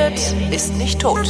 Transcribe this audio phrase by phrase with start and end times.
[0.00, 1.28] redet, ist nicht tot.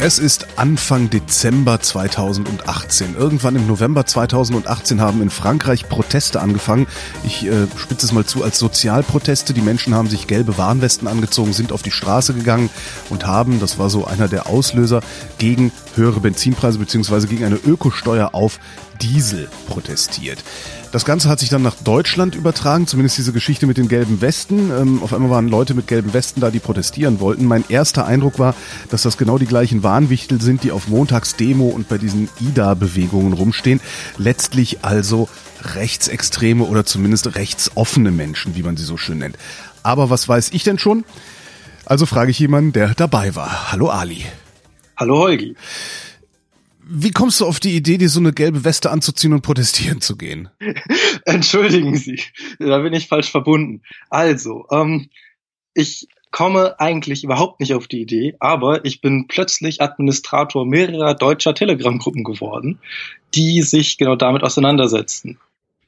[0.00, 3.16] Es ist Anfang Dezember 2018.
[3.16, 6.86] Irgendwann im November 2018 haben in Frankreich Proteste angefangen.
[7.24, 9.54] Ich äh, spitze es mal zu als Sozialproteste.
[9.54, 12.68] Die Menschen haben sich gelbe Warnwesten angezogen, sind auf die Straße gegangen
[13.08, 15.00] und haben, das war so einer der Auslöser,
[15.38, 18.58] gegen höhere Benzinpreise beziehungsweise gegen eine Ökosteuer auf
[19.00, 20.44] Diesel protestiert.
[20.94, 24.70] Das Ganze hat sich dann nach Deutschland übertragen, zumindest diese Geschichte mit den gelben Westen.
[24.70, 27.46] Ähm, auf einmal waren Leute mit gelben Westen da, die protestieren wollten.
[27.46, 28.54] Mein erster Eindruck war,
[28.90, 33.80] dass das genau die gleichen Warnwichtel sind, die auf Montagsdemo und bei diesen IDA-Bewegungen rumstehen.
[34.18, 35.28] Letztlich also
[35.74, 39.36] rechtsextreme oder zumindest rechtsoffene Menschen, wie man sie so schön nennt.
[39.82, 41.04] Aber was weiß ich denn schon?
[41.86, 43.72] Also frage ich jemanden, der dabei war.
[43.72, 44.26] Hallo Ali.
[44.96, 45.56] Hallo Holgi.
[46.86, 50.16] Wie kommst du auf die Idee, dir so eine gelbe Weste anzuziehen und protestieren zu
[50.16, 50.48] gehen?
[51.24, 52.20] Entschuldigen Sie,
[52.58, 53.82] da bin ich falsch verbunden.
[54.10, 55.08] Also, ähm,
[55.74, 61.54] ich komme eigentlich überhaupt nicht auf die Idee, aber ich bin plötzlich Administrator mehrerer deutscher
[61.54, 62.80] Telegram-Gruppen geworden,
[63.34, 65.38] die sich genau damit auseinandersetzen.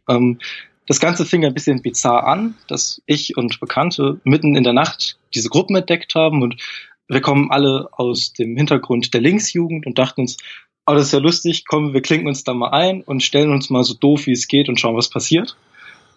[0.08, 0.38] Ähm,
[0.86, 5.18] das Ganze fing ein bisschen bizarr an, dass ich und Bekannte mitten in der Nacht
[5.34, 6.56] diese Gruppen entdeckt haben und
[7.08, 10.36] wir kommen alle aus dem Hintergrund der Linksjugend und dachten uns,
[10.86, 13.70] oh, das ist ja lustig, komm, wir klinken uns da mal ein und stellen uns
[13.70, 15.56] mal so doof, wie es geht und schauen, was passiert.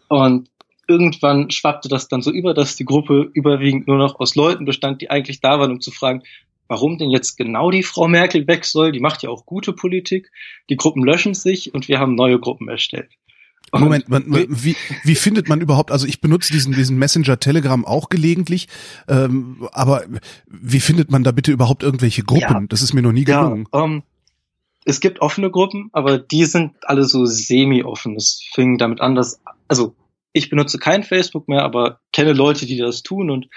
[0.07, 0.49] Und
[0.87, 5.01] irgendwann schwappte das dann so über, dass die Gruppe überwiegend nur noch aus Leuten bestand,
[5.01, 6.23] die eigentlich da waren, um zu fragen,
[6.67, 8.91] warum denn jetzt genau die Frau Merkel weg soll.
[8.91, 10.31] Die macht ja auch gute Politik.
[10.69, 13.09] Die Gruppen löschen sich und wir haben neue Gruppen erstellt.
[13.71, 18.09] Moment, man, wie, wie findet man überhaupt, also ich benutze diesen, diesen Messenger Telegram auch
[18.09, 18.67] gelegentlich,
[19.07, 20.05] ähm, aber
[20.47, 22.61] wie findet man da bitte überhaupt irgendwelche Gruppen?
[22.61, 23.67] Ja, das ist mir noch nie gelungen.
[23.71, 24.03] Ja, um, ähm,
[24.85, 28.16] es gibt offene Gruppen, aber die sind alle so semi-offen.
[28.16, 29.95] Es fing damit an, dass, also
[30.33, 33.49] ich benutze kein Facebook mehr, aber kenne Leute, die das tun und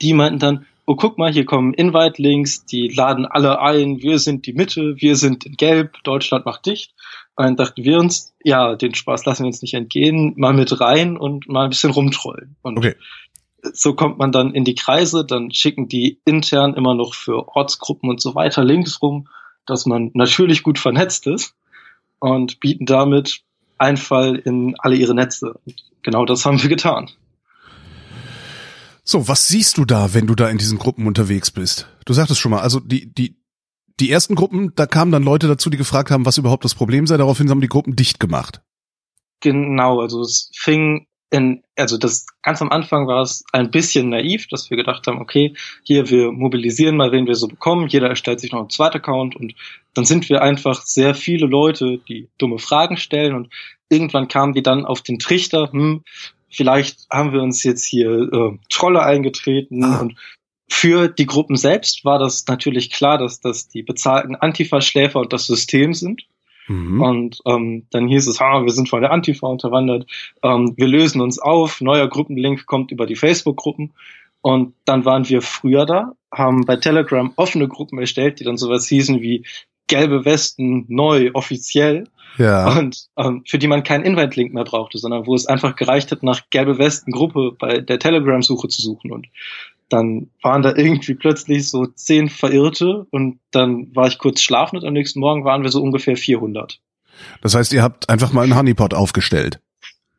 [0.00, 4.46] die meinten dann, oh guck mal, hier kommen Invite-Links, die laden alle ein, wir sind
[4.46, 6.94] die Mitte, wir sind in Gelb, Deutschland macht dicht.
[7.36, 10.80] Und dann dachten wir uns, ja, den Spaß lassen wir uns nicht entgehen, mal mit
[10.80, 12.56] rein und mal ein bisschen rumtrollen.
[12.62, 12.94] Und okay.
[13.72, 18.08] so kommt man dann in die Kreise, dann schicken die intern immer noch für Ortsgruppen
[18.10, 19.28] und so weiter Links rum
[19.66, 21.54] dass man natürlich gut vernetzt ist
[22.18, 23.42] und bieten damit
[23.78, 25.54] Einfall in alle ihre Netze.
[25.64, 27.10] Und genau das haben wir getan.
[29.04, 31.88] So, was siehst du da, wenn du da in diesen Gruppen unterwegs bist?
[32.04, 33.36] Du sagtest schon mal, also die, die,
[33.98, 37.06] die ersten Gruppen, da kamen dann Leute dazu, die gefragt haben, was überhaupt das Problem
[37.06, 37.16] sei.
[37.16, 38.62] Daraufhin haben die Gruppen dicht gemacht.
[39.40, 44.48] Genau, also es fing in, also das ganz am Anfang war es ein bisschen naiv,
[44.48, 45.54] dass wir gedacht haben, okay,
[45.84, 49.36] hier wir mobilisieren mal, wen wir so bekommen, jeder erstellt sich noch einen zweiten Account
[49.36, 49.54] und
[49.94, 53.48] dann sind wir einfach sehr viele Leute, die dumme Fragen stellen und
[53.88, 56.02] irgendwann kamen die dann auf den Trichter, hm,
[56.50, 60.00] vielleicht haben wir uns jetzt hier äh, Trolle eingetreten ah.
[60.00, 60.16] und
[60.68, 65.46] für die Gruppen selbst war das natürlich klar, dass das die bezahlten Antifa-Schläfer und das
[65.46, 66.22] System sind.
[66.70, 67.02] Mhm.
[67.02, 70.06] Und ähm, dann hieß es, ha, wir sind von der Antifa unterwandert,
[70.44, 73.92] ähm, wir lösen uns auf, neuer Gruppenlink kommt über die Facebook-Gruppen.
[74.40, 78.86] Und dann waren wir früher da, haben bei Telegram offene Gruppen erstellt, die dann sowas
[78.86, 79.44] hießen wie
[79.88, 82.04] gelbe Westen neu offiziell.
[82.38, 82.78] Ja.
[82.78, 86.22] Und ähm, für die man keinen Invite-Link mehr brauchte, sondern wo es einfach gereicht hat,
[86.22, 89.10] nach gelbe Westen Gruppe bei der Telegram-Suche zu suchen.
[89.10, 89.26] Und
[89.90, 94.84] dann waren da irgendwie plötzlich so zehn Verirrte und dann war ich kurz schlafen und
[94.84, 96.80] am nächsten Morgen waren wir so ungefähr 400.
[97.42, 99.60] Das heißt, ihr habt einfach mal einen Honeypot aufgestellt.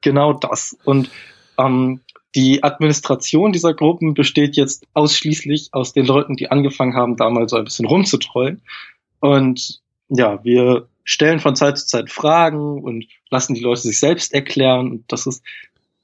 [0.02, 0.78] Genau das.
[0.84, 1.10] Und
[1.58, 2.02] ähm,
[2.36, 7.48] die Administration dieser Gruppen besteht jetzt ausschließlich aus den Leuten, die angefangen haben, da mal
[7.48, 8.62] so ein bisschen rumzutrollen.
[9.20, 14.34] Und ja, wir stellen von Zeit zu Zeit Fragen und lassen die Leute sich selbst
[14.34, 14.92] erklären.
[14.92, 15.44] Und das ist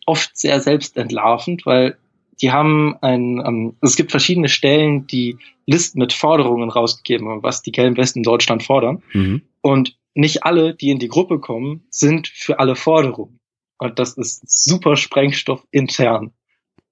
[0.06, 1.98] oft sehr selbstentlarvend, weil
[2.42, 7.62] die haben ein, ähm, es gibt verschiedene Stellen, die Listen mit Forderungen rausgegeben haben, was
[7.62, 9.04] die gelben Westen in Deutschland fordern.
[9.14, 9.42] Mhm.
[9.62, 13.40] Und nicht alle, die in die Gruppe kommen, sind für alle Forderungen.
[13.78, 16.32] Und das ist super Sprengstoff intern.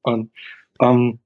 [0.01, 0.31] Und
[0.80, 1.19] ähm,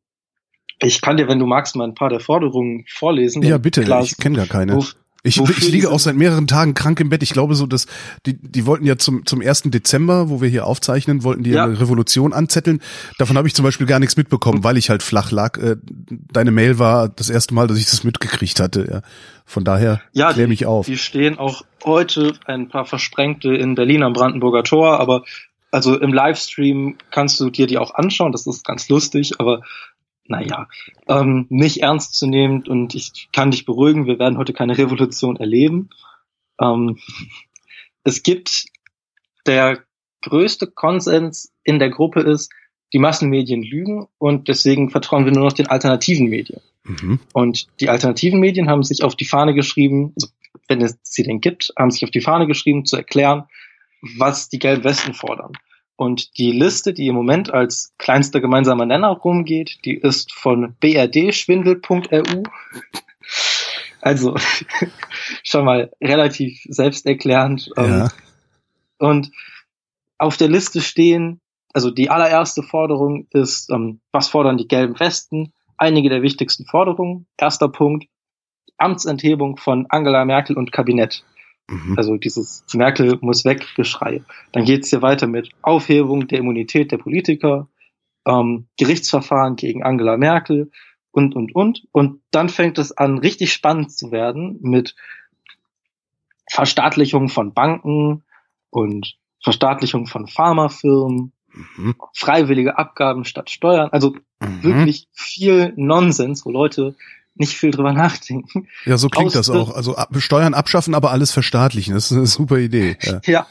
[0.82, 3.44] ich kann dir, wenn du magst, mal ein paar der Forderungen vorlesen.
[3.44, 4.76] Ja, bitte, ich kenne gar keine.
[4.76, 4.86] Wo,
[5.24, 7.24] ich, ich liege auch seit mehreren Tagen krank im Bett.
[7.24, 7.88] Ich glaube so, dass
[8.26, 11.66] die, die wollten ja zum, zum ersten Dezember, wo wir hier aufzeichnen, wollten die ja.
[11.66, 12.82] eine Revolution anzetteln.
[13.18, 15.58] Davon habe ich zum Beispiel gar nichts mitbekommen, weil ich halt flach lag.
[15.58, 15.76] Äh,
[16.32, 18.88] deine Mail war das erste Mal, dass ich das mitgekriegt hatte.
[18.90, 19.02] Ja.
[19.46, 20.86] Von daher ja, klär mich auf.
[20.86, 25.24] Die stehen auch heute ein paar Versprengte in Berlin am Brandenburger Tor, aber
[25.72, 29.62] also im Livestream kannst du dir die auch anschauen, das ist ganz lustig, aber
[30.30, 30.68] naja,
[31.08, 35.38] ähm, nicht ernst zu nehmen und ich kann dich beruhigen, wir werden heute keine Revolution
[35.38, 35.90] erleben.
[36.62, 37.00] Ähm,
[38.04, 38.66] es gibt
[39.46, 39.84] der
[40.22, 42.52] größte Konsens in der Gruppe ist,
[42.94, 46.62] die Massenmedien lügen und deswegen vertrauen wir nur noch den alternativen Medien.
[46.84, 47.20] Mhm.
[47.34, 50.28] Und die alternativen Medien haben sich auf die Fahne geschrieben, also
[50.68, 53.46] wenn es sie denn gibt, haben sich auf die Fahne geschrieben, zu erklären,
[54.18, 55.54] was die gelben Westen fordern.
[56.00, 62.44] Und die Liste, die im Moment als kleinster gemeinsamer Nenner rumgeht, die ist von brdschwindel.ru.
[64.00, 64.38] Also
[65.44, 67.70] schon mal relativ selbsterklärend.
[67.76, 68.08] Ähm, ja.
[68.98, 69.30] Und
[70.18, 71.42] auf der Liste stehen,
[71.74, 75.52] also die allererste Forderung ist, ähm, was fordern die gelben Westen?
[75.76, 77.28] Einige der wichtigsten Forderungen.
[77.36, 78.08] Erster Punkt,
[78.78, 81.26] Amtsenthebung von Angela Merkel und Kabinett.
[81.70, 81.96] Mhm.
[81.98, 84.24] Also dieses Merkel muss weg Geschrei.
[84.52, 87.68] Dann geht es hier weiter mit Aufhebung der Immunität der Politiker,
[88.26, 90.72] ähm, Gerichtsverfahren gegen Angela Merkel
[91.12, 91.84] und, und, und.
[91.92, 94.96] Und dann fängt es an, richtig spannend zu werden mit
[96.50, 98.24] Verstaatlichung von Banken
[98.70, 101.96] und Verstaatlichung von Pharmafirmen, mhm.
[102.14, 103.90] freiwillige Abgaben statt Steuern.
[103.92, 104.64] Also mhm.
[104.64, 106.96] wirklich viel Nonsens, wo Leute
[107.40, 108.68] nicht viel drüber nachdenken.
[108.86, 109.76] Ja, so klingt Austritt, das auch.
[109.76, 111.94] Also Steuern abschaffen, aber alles verstaatlichen.
[111.94, 112.98] Das ist eine super Idee.
[113.02, 113.48] Ja, ja.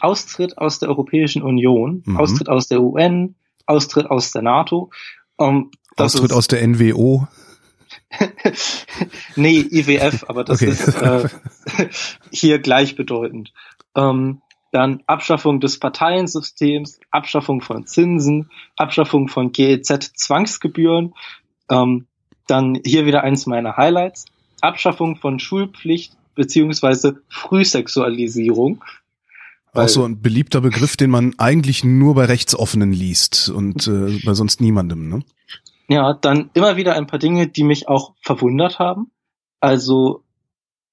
[0.00, 2.16] Austritt aus der Europäischen Union, mhm.
[2.16, 3.34] Austritt aus der UN,
[3.66, 4.90] Austritt aus der NATO.
[5.36, 7.26] Um, Austritt ist, aus der NWO.
[9.36, 10.70] nee, IWF, aber das okay.
[10.70, 11.28] ist äh,
[12.30, 13.52] hier gleichbedeutend.
[13.94, 14.40] Ähm,
[14.70, 21.14] dann Abschaffung des Parteiensystems, Abschaffung von Zinsen, Abschaffung von GEZ-Zwangsgebühren,
[21.70, 22.06] ähm,
[22.46, 24.26] dann hier wieder eins meiner Highlights.
[24.60, 28.82] Abschaffung von Schulpflicht beziehungsweise Frühsexualisierung.
[29.74, 34.34] Auch so ein beliebter Begriff, den man eigentlich nur bei Rechtsoffenen liest und äh, bei
[34.34, 35.22] sonst niemandem, ne?
[35.88, 39.10] Ja, dann immer wieder ein paar Dinge, die mich auch verwundert haben.
[39.60, 40.22] Also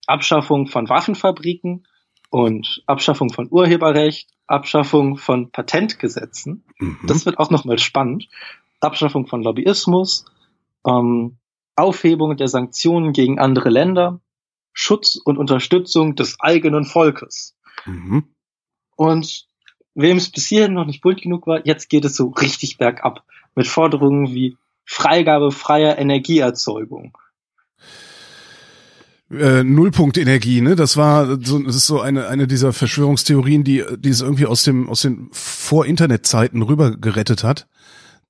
[0.07, 1.85] Abschaffung von Waffenfabriken
[2.29, 6.63] und Abschaffung von Urheberrecht, Abschaffung von Patentgesetzen.
[6.79, 6.99] Mhm.
[7.05, 8.27] Das wird auch nochmal spannend.
[8.79, 10.25] Abschaffung von Lobbyismus,
[10.85, 11.37] ähm,
[11.75, 14.21] Aufhebung der Sanktionen gegen andere Länder,
[14.73, 17.55] Schutz und Unterstützung des eigenen Volkes.
[17.85, 18.35] Mhm.
[18.95, 19.47] Und
[19.95, 23.23] wem es bis hierhin noch nicht bunt genug war, jetzt geht es so richtig bergab
[23.55, 27.17] mit Forderungen wie Freigabe freier Energieerzeugung.
[29.31, 30.75] Äh, Nullpunktenergie, ne?
[30.75, 34.63] Das war so, das ist so eine eine dieser Verschwörungstheorien, die die es irgendwie aus
[34.63, 37.67] dem aus den Vor-Internet-Zeiten rüber gerettet hat.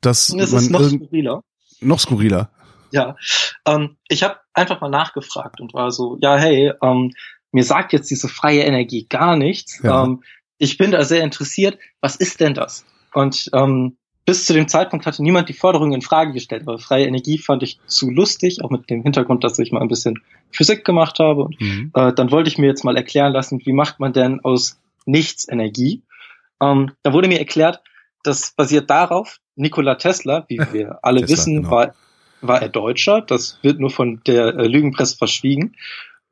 [0.02, 1.44] Dass es man ist noch skurriler.
[1.82, 2.50] Noch skurriler.
[2.92, 3.16] Ja,
[3.66, 7.14] ähm, ich habe einfach mal nachgefragt und war so, ja, hey, ähm,
[7.52, 9.82] mir sagt jetzt diese freie Energie gar nichts.
[9.84, 10.04] Ja.
[10.04, 10.24] Ähm,
[10.58, 11.78] ich bin da sehr interessiert.
[12.02, 12.86] Was ist denn das?
[13.14, 17.08] Und ähm, bis zu dem Zeitpunkt hatte niemand die Forderung in Frage gestellt, weil freie
[17.08, 20.20] Energie fand ich zu lustig, auch mit dem Hintergrund, dass ich mal ein bisschen
[20.52, 21.44] Physik gemacht habe.
[21.46, 21.92] Und, mhm.
[21.96, 25.48] äh, dann wollte ich mir jetzt mal erklären lassen, wie macht man denn aus nichts
[25.50, 26.04] Energie?
[26.62, 27.82] Ähm, da wurde mir erklärt,
[28.24, 31.72] das basiert darauf, Nikola Tesla, wie wir alle Tesla, wissen, genau.
[31.72, 31.94] war
[32.42, 35.76] war er Deutscher, das wird nur von der äh, Lügenpresse verschwiegen,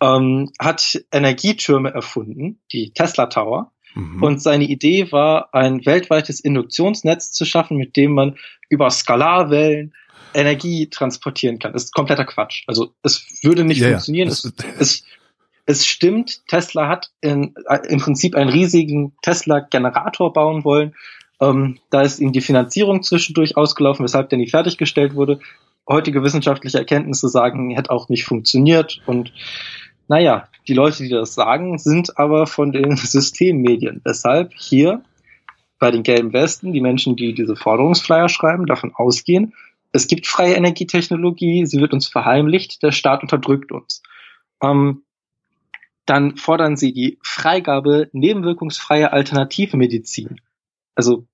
[0.01, 3.71] ähm, hat Energietürme erfunden, die Tesla Tower.
[3.95, 4.21] Mhm.
[4.21, 8.37] Und seine Idee war, ein weltweites Induktionsnetz zu schaffen, mit dem man
[8.69, 9.93] über Skalarwellen
[10.33, 11.73] Energie transportieren kann.
[11.73, 12.63] Das ist kompletter Quatsch.
[12.67, 14.27] Also es würde nicht ja, funktionieren.
[14.27, 15.03] Es, es,
[15.65, 20.93] es stimmt, Tesla hat in, äh, im Prinzip einen riesigen Tesla-Generator bauen wollen.
[21.39, 25.39] Ähm, da ist ihm die Finanzierung zwischendurch ausgelaufen, weshalb der nie fertiggestellt wurde
[25.87, 29.01] heutige wissenschaftliche Erkenntnisse sagen, hätte auch nicht funktioniert.
[29.05, 29.31] Und
[30.07, 34.01] naja, die Leute, die das sagen, sind aber von den Systemmedien.
[34.03, 35.03] Weshalb hier
[35.79, 39.53] bei den gelben Westen die Menschen, die diese Forderungsflyer schreiben, davon ausgehen,
[39.93, 44.03] es gibt freie Energietechnologie, sie wird uns verheimlicht, der Staat unterdrückt uns.
[44.61, 45.03] Ähm,
[46.05, 50.39] dann fordern sie die Freigabe nebenwirkungsfreier Alternativmedizin.
[50.97, 51.25] Also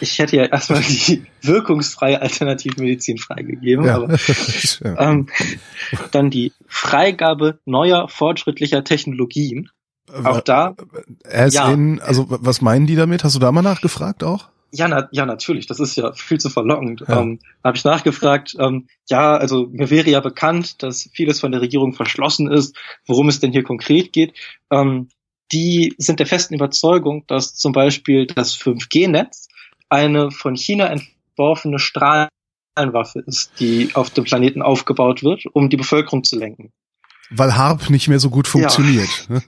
[0.00, 3.96] ich hätte ja erstmal die wirkungsfreie Alternativmedizin freigegeben, ja.
[3.96, 4.16] aber
[4.98, 5.28] ähm,
[6.10, 9.70] dann die Freigabe neuer fortschrittlicher Technologien.
[10.24, 10.74] Auch da.
[11.24, 11.72] As ja.
[11.72, 13.24] in, also was meinen die damit?
[13.24, 14.50] Hast du da mal nachgefragt auch?
[14.70, 15.66] Ja, na, ja, natürlich.
[15.66, 17.04] Das ist ja viel zu verlockend.
[17.06, 17.20] Ja.
[17.20, 18.56] Ähm, da habe ich nachgefragt.
[18.58, 22.76] Ähm, ja, also mir wäre ja bekannt, dass vieles von der Regierung verschlossen ist.
[23.06, 24.34] Worum es denn hier konkret geht?
[24.70, 25.08] Ähm,
[25.52, 29.48] die sind der festen Überzeugung, dass zum Beispiel das 5G-Netz
[29.88, 36.24] eine von China entworfene Strahlenwaffe ist, die auf dem Planeten aufgebaut wird, um die Bevölkerung
[36.24, 36.72] zu lenken.
[37.30, 39.26] Weil HARP nicht mehr so gut funktioniert.
[39.28, 39.42] Ja, ne?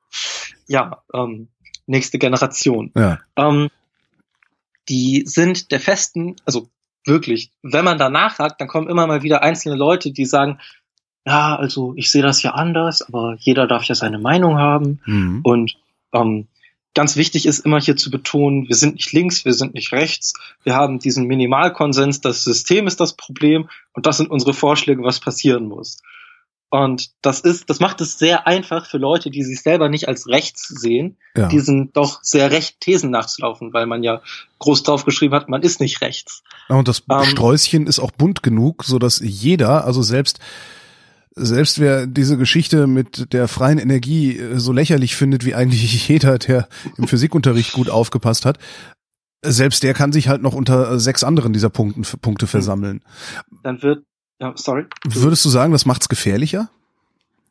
[0.66, 1.48] ja ähm,
[1.86, 2.92] nächste Generation.
[2.96, 3.20] Ja.
[3.36, 3.68] Ähm,
[4.88, 6.68] die sind der festen, also
[7.04, 10.58] wirklich, wenn man da nachhakt, dann kommen immer mal wieder einzelne Leute, die sagen,
[11.26, 15.00] ja, also ich sehe das ja anders, aber jeder darf ja seine Meinung haben.
[15.06, 15.40] Mhm.
[15.42, 15.76] Und
[16.12, 16.46] ähm,
[16.94, 20.34] ganz wichtig ist immer hier zu betonen, wir sind nicht links, wir sind nicht rechts,
[20.62, 25.18] wir haben diesen Minimalkonsens, das System ist das Problem und das sind unsere Vorschläge, was
[25.18, 25.98] passieren muss.
[26.68, 30.28] Und das ist, das macht es sehr einfach für Leute, die sich selber nicht als
[30.28, 31.48] rechts sehen, ja.
[31.48, 34.20] diesen doch sehr recht Thesen nachzulaufen, weil man ja
[34.58, 36.42] groß drauf geschrieben hat, man ist nicht rechts.
[36.68, 40.40] Ja, und das ähm, Sträußchen ist auch bunt genug, so dass jeder, also selbst
[41.36, 46.38] selbst wer diese Geschichte mit der freien Energie äh, so lächerlich findet, wie eigentlich jeder,
[46.38, 48.58] der im Physikunterricht gut aufgepasst hat,
[49.42, 53.02] selbst der kann sich halt noch unter sechs anderen dieser Punkten, Punkte versammeln.
[53.62, 54.04] Dann wird
[54.40, 54.86] ja, sorry.
[55.04, 56.68] Würdest du sagen, das macht's gefährlicher?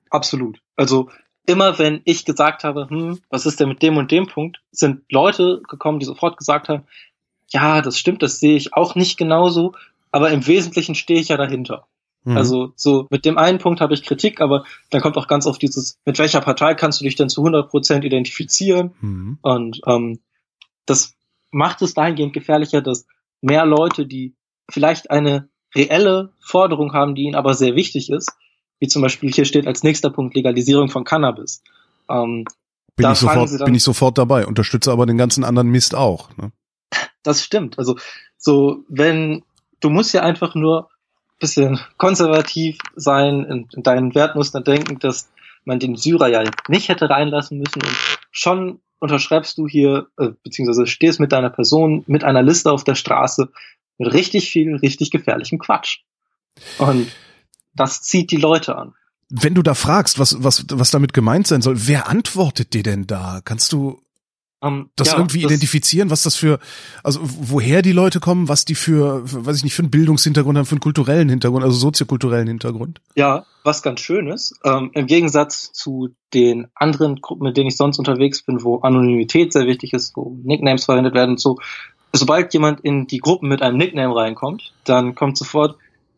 [0.10, 0.60] Absolut.
[0.76, 1.10] Also
[1.46, 5.02] immer wenn ich gesagt habe, hm, was ist denn mit dem und dem Punkt, sind
[5.12, 6.84] Leute gekommen, die sofort gesagt haben,
[7.50, 9.74] ja, das stimmt, das sehe ich auch nicht genauso,
[10.12, 11.88] aber im Wesentlichen stehe ich ja dahinter.
[12.26, 12.38] Mhm.
[12.38, 15.62] Also so mit dem einen Punkt habe ich Kritik, aber dann kommt auch ganz oft
[15.62, 18.92] dieses, mit welcher Partei kannst du dich denn zu 100 Prozent identifizieren?
[19.00, 19.38] Mhm.
[19.42, 20.20] Und ähm,
[20.86, 21.14] das
[21.52, 23.06] macht es dahingehend gefährlicher, dass
[23.42, 24.36] mehr Leute, die
[24.70, 28.32] vielleicht eine reelle Forderung haben, die ihnen aber sehr wichtig ist,
[28.80, 31.62] wie zum Beispiel hier steht als nächster Punkt Legalisierung von Cannabis.
[32.10, 32.46] Ähm,
[32.96, 36.36] bin, ich sofort, dann, bin ich sofort dabei, unterstütze aber den ganzen anderen Mist auch.
[36.38, 36.52] Ne?
[37.24, 37.78] Das stimmt.
[37.78, 37.98] Also
[38.38, 39.44] so, wenn
[39.80, 40.90] du musst ja einfach nur
[41.40, 45.30] bisschen konservativ sein, in, in deinen Wertmustern denken, dass
[45.66, 47.96] man den Syrer ja nicht hätte reinlassen müssen und
[48.32, 52.96] schon unterschreibst du hier, äh, beziehungsweise stehst mit deiner Person mit einer Liste auf der
[52.96, 53.50] Straße,
[53.98, 56.00] mit richtig viel, richtig gefährlichem Quatsch.
[56.78, 57.12] Und
[57.74, 58.94] das zieht die Leute an.
[59.30, 63.08] Wenn du da fragst, was, was, was damit gemeint sein soll, wer antwortet dir denn
[63.08, 63.42] da?
[63.44, 64.02] Kannst du
[64.66, 66.60] um, ähm, das ja, irgendwie das identifizieren, was das für,
[67.04, 70.66] also woher die Leute kommen, was die für, weiß ich nicht, für einen Bildungshintergrund haben,
[70.66, 73.02] für einen kulturellen Hintergrund, also soziokulturellen Hintergrund?
[73.16, 77.78] Ja, was ganz schön ist, ähm, im Gegensatz zu den anderen Gruppen, mit denen ich
[77.78, 81.58] sonst unterwegs bin, wo Anonymität sehr wichtig ist, wo Nicknames verwendet werden und so,
[82.14, 85.78] sobald jemand in die Gruppen mit einem Nickname reinkommt, dann kommt sofort,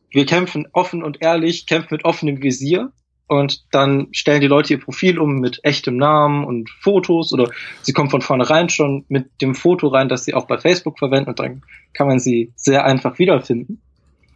[0.10, 2.92] wir kämpfen offen und ehrlich, kämpfen mit offenem Visier
[3.28, 7.50] und dann stellen die Leute ihr Profil um mit echtem Namen und Fotos oder
[7.82, 11.30] sie kommen von vornherein schon mit dem Foto rein, das sie auch bei Facebook verwenden
[11.30, 11.62] und dann
[11.94, 13.82] kann man sie sehr einfach wiederfinden.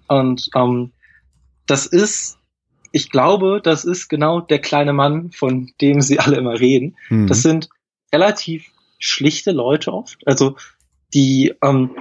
[0.07, 0.91] Und ähm,
[1.67, 2.38] das ist,
[2.91, 6.98] ich glaube, das ist genau der kleine Mann, von dem sie alle immer reden.
[7.10, 7.27] Mhm.
[7.27, 7.69] Das sind
[8.13, 8.65] relativ
[9.00, 10.19] schlichte Leute oft.
[10.25, 10.57] Also
[11.13, 11.91] die ähm,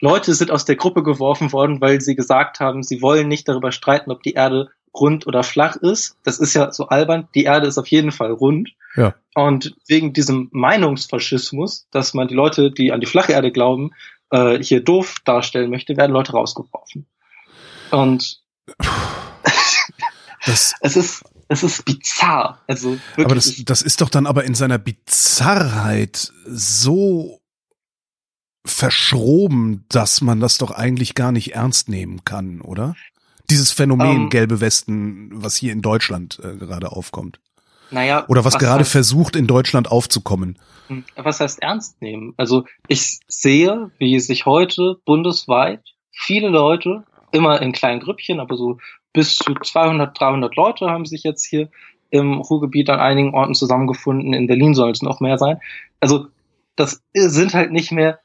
[0.00, 3.72] Leute sind aus der Gruppe geworfen worden, weil sie gesagt haben, sie wollen nicht darüber
[3.72, 6.16] streiten, ob die Erde rund oder flach ist.
[6.24, 7.28] Das ist ja so albern.
[7.34, 8.70] Die Erde ist auf jeden Fall rund.
[8.96, 9.14] Ja.
[9.34, 13.90] Und wegen diesem Meinungsfaschismus, dass man die Leute, die an die flache Erde glauben,
[14.30, 17.06] äh, hier doof darstellen möchte, werden Leute rausgeworfen.
[17.90, 18.40] Und
[20.46, 22.60] das es ist es ist bizarr.
[22.66, 23.26] Also wirklich.
[23.26, 27.40] Aber das, das ist doch dann aber in seiner Bizarrheit so
[28.64, 32.96] verschroben, dass man das doch eigentlich gar nicht ernst nehmen kann, oder?
[33.50, 34.30] Dieses Phänomen um, ähm.
[34.30, 37.40] gelbe Westen, was hier in Deutschland äh, gerade aufkommt.
[37.90, 38.24] Naja.
[38.28, 40.58] Oder was, was gerade heißt, versucht in Deutschland aufzukommen.
[40.88, 42.34] Hm, was heißt ernst nehmen?
[42.36, 48.78] Also ich sehe, wie sich heute bundesweit viele Leute, immer in kleinen Grüppchen, aber so
[49.12, 51.68] bis zu 200, 300 Leute haben sich jetzt hier
[52.10, 54.32] im Ruhrgebiet an einigen Orten zusammengefunden.
[54.32, 55.60] In Berlin sollen es noch mehr sein.
[56.00, 56.26] Also
[56.76, 58.20] das sind halt nicht mehr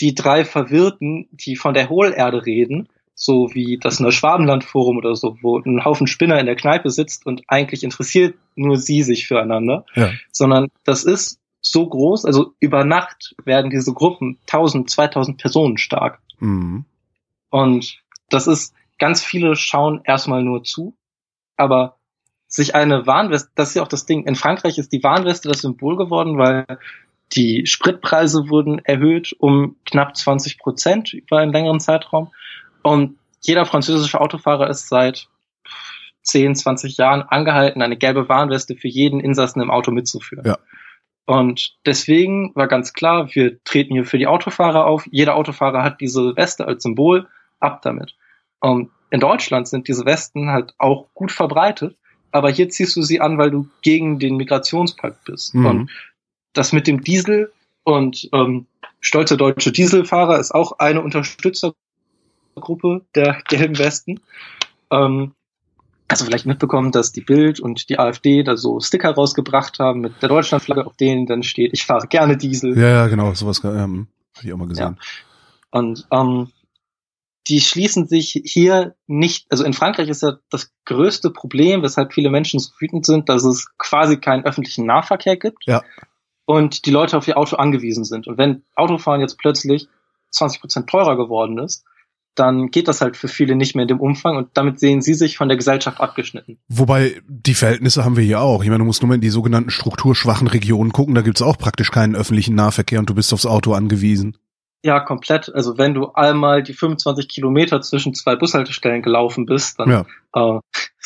[0.00, 2.88] die drei Verwirrten, die von der Hohlerde reden,
[3.22, 7.42] so wie das Neuschwabenland-Forum oder so, wo ein Haufen Spinner in der Kneipe sitzt und
[7.46, 10.10] eigentlich interessiert nur sie sich füreinander, ja.
[10.32, 16.18] sondern das ist so groß, also über Nacht werden diese Gruppen 1000, 2000 Personen stark.
[16.40, 16.84] Mhm.
[17.50, 20.96] Und das ist, ganz viele schauen erstmal nur zu,
[21.56, 21.98] aber
[22.48, 25.60] sich eine Warnweste, das ist ja auch das Ding, in Frankreich ist die Warnweste das
[25.60, 26.66] Symbol geworden, weil
[27.36, 32.32] die Spritpreise wurden erhöht um knapp 20 Prozent über einen längeren Zeitraum.
[32.82, 35.28] Und jeder französische Autofahrer ist seit
[36.22, 40.44] 10, 20 Jahren angehalten, eine gelbe Warnweste für jeden Insassen im Auto mitzuführen.
[40.46, 40.58] Ja.
[41.24, 45.06] Und deswegen war ganz klar, wir treten hier für die Autofahrer auf.
[45.10, 47.28] Jeder Autofahrer hat diese Weste als Symbol.
[47.60, 48.16] Ab damit.
[48.58, 51.96] Und in Deutschland sind diese Westen halt auch gut verbreitet.
[52.32, 55.54] Aber hier ziehst du sie an, weil du gegen den Migrationspakt bist.
[55.54, 55.66] Mhm.
[55.66, 55.90] Und
[56.54, 57.52] das mit dem Diesel
[57.84, 58.66] und ähm,
[59.00, 61.02] stolze deutsche Dieselfahrer ist auch eine
[62.54, 64.20] Unterstützergruppe der gelben Westen.
[64.90, 65.34] Ähm,
[66.08, 70.20] also vielleicht mitbekommen, dass die Bild und die AfD da so Sticker rausgebracht haben mit
[70.20, 72.78] der Deutschlandflagge, auf denen dann steht, ich fahre gerne Diesel.
[72.78, 74.98] Ja, ja, genau, sowas ähm, habe ich auch mal gesehen.
[74.98, 75.78] Ja.
[75.78, 76.50] Und ähm,
[77.48, 82.30] die schließen sich hier nicht, also in Frankreich ist ja das größte Problem, weshalb viele
[82.30, 85.64] Menschen so wütend sind, dass es quasi keinen öffentlichen Nahverkehr gibt.
[85.66, 85.82] Ja
[86.44, 88.26] und die Leute auf ihr Auto angewiesen sind.
[88.26, 89.88] Und wenn Autofahren jetzt plötzlich
[90.30, 91.84] 20 Prozent teurer geworden ist,
[92.34, 95.14] dann geht das halt für viele nicht mehr in dem Umfang und damit sehen sie
[95.14, 96.58] sich von der Gesellschaft abgeschnitten.
[96.68, 98.62] Wobei die Verhältnisse haben wir hier auch.
[98.62, 101.58] Ich meine, du musst nur mal in die sogenannten strukturschwachen Regionen gucken, da gibt's auch
[101.58, 104.36] praktisch keinen öffentlichen Nahverkehr und du bist aufs Auto angewiesen.
[104.84, 105.54] Ja, komplett.
[105.54, 110.06] Also wenn du einmal die 25 Kilometer zwischen zwei Bushaltestellen gelaufen bist, dann ja.
[110.34, 110.60] äh,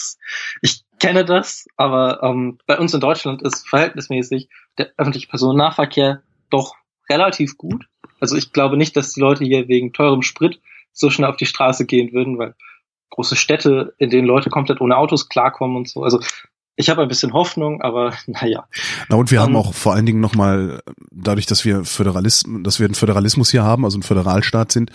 [0.63, 6.75] ich kenne das, aber ähm, bei uns in Deutschland ist verhältnismäßig der öffentliche Personennahverkehr doch
[7.11, 7.87] relativ gut.
[8.19, 10.61] Also ich glaube nicht, dass die Leute hier wegen teurem Sprit
[10.97, 12.55] so schnell auf die Straße gehen würden, weil
[13.11, 16.03] große Städte, in denen Leute komplett ohne Autos klarkommen und so.
[16.03, 16.21] Also
[16.75, 18.67] ich habe ein bisschen Hoffnung, aber naja.
[19.09, 22.63] Na und wir um, haben ähm, auch vor allen Dingen nochmal, dadurch, dass wir Föderalismus,
[22.63, 24.91] dass wir einen Föderalismus hier haben, also ein Föderalstaat sind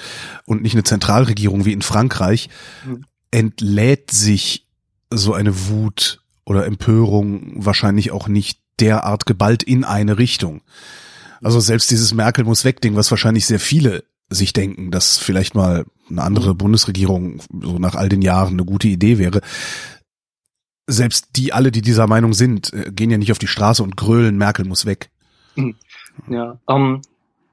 [0.46, 2.50] und nicht eine Zentralregierung wie in Frankreich,
[2.86, 3.05] mhm.
[3.31, 4.67] entlädt sich
[5.10, 10.62] so eine Wut oder Empörung wahrscheinlich auch nicht derart geballt in eine Richtung.
[11.43, 15.55] Also selbst dieses Merkel muss weg Ding, was wahrscheinlich sehr viele sich denken, dass vielleicht
[15.55, 16.55] mal eine andere.
[16.55, 19.41] Bundesregierung so nach all den Jahren eine gute Idee wäre.
[20.88, 23.97] Selbst die alle, die dieser Meinung sind, äh, gehen ja nicht auf die Straße und
[23.97, 25.09] grölen, Merkel muss weg.
[25.55, 25.75] Mhm.
[26.29, 27.01] Ja, um, ähm,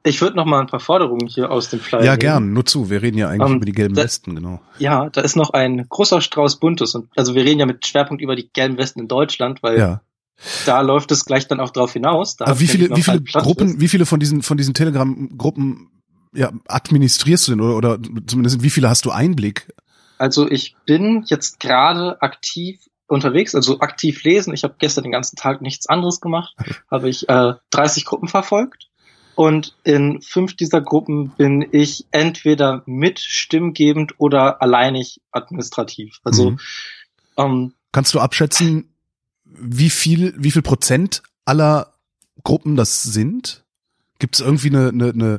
[0.05, 2.03] ich würde noch mal ein paar Forderungen hier aus dem Flyer.
[2.03, 2.21] Ja, nehmen.
[2.21, 2.91] gern, nur zu.
[2.91, 4.61] Wir reden ja eigentlich um, über die gelben da, Westen, genau.
[4.79, 8.23] Ja, da ist noch ein großer Strauß Buntes und also wir reden ja mit Schwerpunkt
[8.23, 10.01] über die gelben Westen in Deutschland, weil ja.
[10.67, 12.37] da läuft es gleich dann auch drauf hinaus.
[12.37, 13.81] Da wie viele, wie viele Gruppen, ist.
[13.81, 15.91] wie viele von diesen von diesen Telegram-Gruppen
[16.33, 19.73] ja, administrierst du denn oder, oder zumindest wie viele hast du Einblick?
[20.19, 24.53] Also ich bin jetzt gerade aktiv unterwegs, also aktiv lesen.
[24.53, 26.55] Ich habe gestern den ganzen Tag nichts anderes gemacht,
[26.91, 28.89] habe ich äh, 30 Gruppen verfolgt
[29.39, 36.19] und in fünf dieser Gruppen bin ich entweder mit stimmgebend oder alleinig administrativ.
[36.25, 36.59] Also mhm.
[37.37, 38.93] ähm, kannst du abschätzen,
[39.45, 41.95] wie viel, wie viel Prozent aller
[42.43, 43.65] Gruppen das sind?
[44.19, 45.39] Gibt es irgendwie eine, eine, eine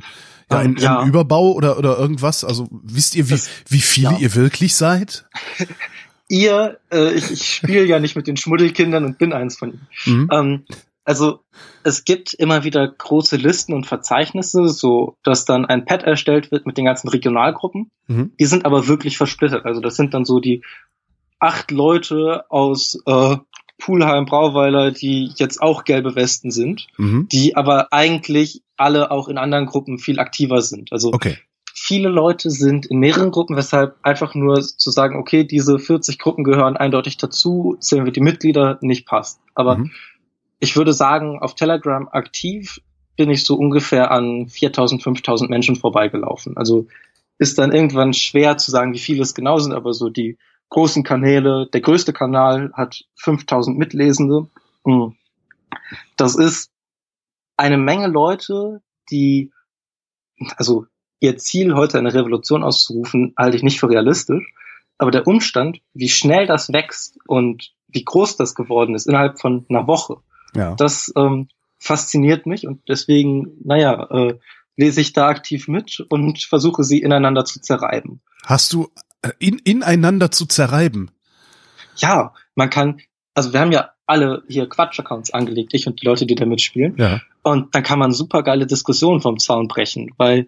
[0.50, 1.00] ja, ein, ja.
[1.00, 2.44] ein Überbau oder, oder irgendwas?
[2.44, 4.18] Also wisst ihr, wie, das, wie viele ja.
[4.18, 5.26] ihr wirklich seid?
[6.28, 9.88] ihr, äh, ich, ich spiele ja nicht mit den Schmuddelkindern und bin eins von ihnen.
[10.06, 10.28] Mhm.
[10.32, 10.64] Ähm,
[11.04, 11.40] also
[11.82, 16.66] es gibt immer wieder große Listen und Verzeichnisse, so dass dann ein Pad erstellt wird
[16.66, 17.90] mit den ganzen Regionalgruppen.
[18.06, 18.32] Mhm.
[18.38, 19.64] Die sind aber wirklich versplittert.
[19.64, 20.62] Also das sind dann so die
[21.38, 23.36] acht Leute aus äh,
[23.78, 27.26] Pulheim, Brauweiler, die jetzt auch gelbe Westen sind, mhm.
[27.32, 30.92] die aber eigentlich alle auch in anderen Gruppen viel aktiver sind.
[30.92, 31.38] Also okay.
[31.74, 36.44] viele Leute sind in mehreren Gruppen, weshalb einfach nur zu sagen, okay, diese 40 Gruppen
[36.44, 39.40] gehören eindeutig dazu, zählen wir die Mitglieder, nicht passt.
[39.54, 39.90] Aber mhm.
[40.58, 42.80] ich würde sagen, auf Telegram aktiv
[43.16, 46.56] bin ich so ungefähr an 4000, 5000 Menschen vorbeigelaufen.
[46.56, 46.86] Also
[47.38, 50.38] ist dann irgendwann schwer zu sagen, wie viele es genau sind, aber so die
[50.70, 51.68] großen Kanäle.
[51.72, 54.46] Der größte Kanal hat 5000 Mitlesende.
[54.84, 55.16] Hm.
[56.16, 56.69] Das ist
[57.60, 59.52] eine Menge Leute, die,
[60.56, 60.86] also
[61.20, 64.44] ihr Ziel, heute eine Revolution auszurufen, halte ich nicht für realistisch.
[64.98, 69.66] Aber der Umstand, wie schnell das wächst und wie groß das geworden ist innerhalb von
[69.68, 70.16] einer Woche,
[70.54, 70.74] ja.
[70.74, 74.38] das ähm, fasziniert mich und deswegen, naja, äh,
[74.76, 78.20] lese ich da aktiv mit und versuche sie ineinander zu zerreiben.
[78.44, 78.88] Hast du
[79.22, 81.10] äh, in, ineinander zu zerreiben.
[81.96, 83.00] Ja, man kann,
[83.34, 86.96] also wir haben ja alle hier Quatsch-Accounts angelegt, ich und die Leute, die da mitspielen.
[86.96, 87.20] Ja.
[87.42, 90.46] Und dann kann man super geile Diskussionen vom Zaun brechen, weil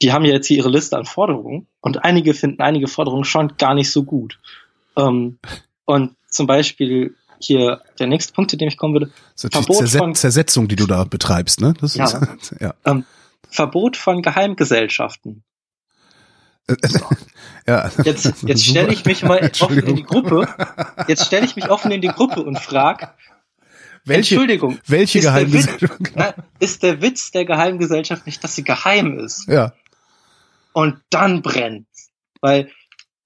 [0.00, 3.56] die haben ja jetzt hier ihre Liste an Forderungen und einige finden einige Forderungen schon
[3.56, 4.38] gar nicht so gut.
[4.96, 5.38] Ähm,
[5.84, 9.10] und zum Beispiel hier der nächste Punkt, zu dem ich kommen würde.
[9.34, 11.74] Ist Verbot Zerset von Zersetzung, die du da betreibst, ne?
[11.80, 12.04] Das ja.
[12.04, 12.74] Ist, ja.
[12.84, 13.04] Ähm,
[13.48, 15.42] Verbot von Geheimgesellschaften.
[17.66, 17.90] ja.
[18.04, 20.48] Jetzt, jetzt stelle ich mich mal offen in die Gruppe.
[21.06, 23.08] Jetzt stelle ich mich offen in die Gruppe und frage,
[24.08, 26.00] welche, Entschuldigung, welche Geheimgesellschaft?
[26.14, 29.46] Na, ist der Witz der Geheimgesellschaft nicht, dass sie geheim ist?
[29.48, 29.72] Ja.
[30.72, 31.86] Und dann brennt.
[32.40, 32.70] Weil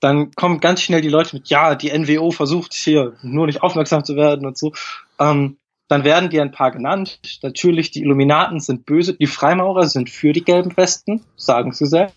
[0.00, 4.04] dann kommen ganz schnell die Leute mit, ja, die NWO versucht hier nur nicht aufmerksam
[4.04, 4.72] zu werden und so.
[5.18, 7.20] Ähm, dann werden dir ein paar genannt.
[7.42, 12.16] Natürlich, die Illuminaten sind böse, die Freimaurer sind für die gelben Westen, sagen sie selbst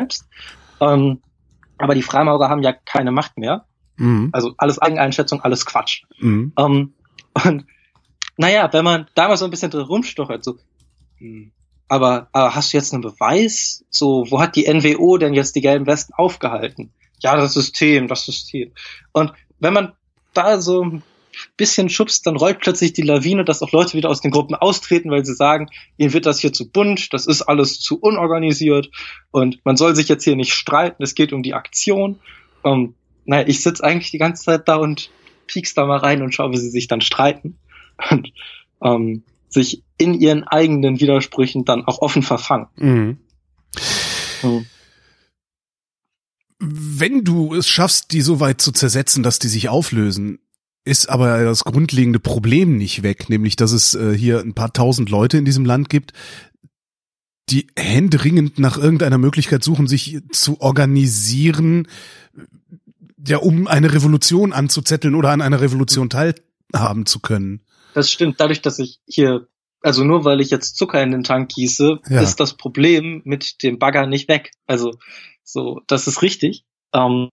[0.00, 0.26] selbst.
[0.80, 1.20] Ähm,
[1.78, 3.64] aber die Freimaurer haben ja keine Macht mehr.
[3.96, 4.30] Mhm.
[4.32, 6.02] Also alles Eigeneinschätzung, alles Quatsch.
[6.18, 6.52] Mhm.
[6.58, 6.94] Ähm,
[7.44, 7.66] und
[8.36, 10.58] naja, wenn man da mal so ein bisschen drin rumstochert, so,
[11.18, 11.52] hm,
[11.88, 13.84] aber, aber hast du jetzt einen Beweis?
[13.90, 16.92] So, wo hat die NWO denn jetzt die gelben Westen aufgehalten?
[17.18, 18.72] Ja, das System, das System.
[19.12, 19.92] Und wenn man
[20.32, 21.02] da so
[21.56, 25.10] bisschen schubst, dann rollt plötzlich die Lawine, dass auch Leute wieder aus den Gruppen austreten,
[25.10, 28.90] weil sie sagen, ihnen wird das hier zu bunt, das ist alles zu unorganisiert
[29.30, 32.20] und man soll sich jetzt hier nicht streiten, es geht um die Aktion.
[32.64, 35.10] Ähm, naja, ich sitze eigentlich die ganze Zeit da und
[35.50, 37.58] piekst da mal rein und schaue, wie sie sich dann streiten.
[38.10, 38.32] Und
[38.82, 42.68] ähm, sich in ihren eigenen Widersprüchen dann auch offen verfangen.
[42.76, 43.18] Mhm.
[44.42, 44.66] Mhm.
[46.58, 50.38] Wenn du es schaffst, die so weit zu zersetzen, dass die sich auflösen,
[50.84, 55.10] ist aber das grundlegende Problem nicht weg, nämlich dass es äh, hier ein paar tausend
[55.10, 56.12] Leute in diesem Land gibt,
[57.50, 61.88] die händeringend nach irgendeiner Möglichkeit suchen, sich zu organisieren,
[63.26, 67.62] ja, um eine Revolution anzuzetteln oder an einer Revolution teilhaben zu können.
[67.94, 68.40] Das stimmt.
[68.40, 69.48] Dadurch, dass ich hier,
[69.82, 72.20] also nur weil ich jetzt Zucker in den Tank gieße, ja.
[72.20, 74.52] ist das Problem mit dem Bagger nicht weg.
[74.66, 74.92] Also
[75.42, 76.64] so, das ist richtig.
[76.94, 77.28] Ähm,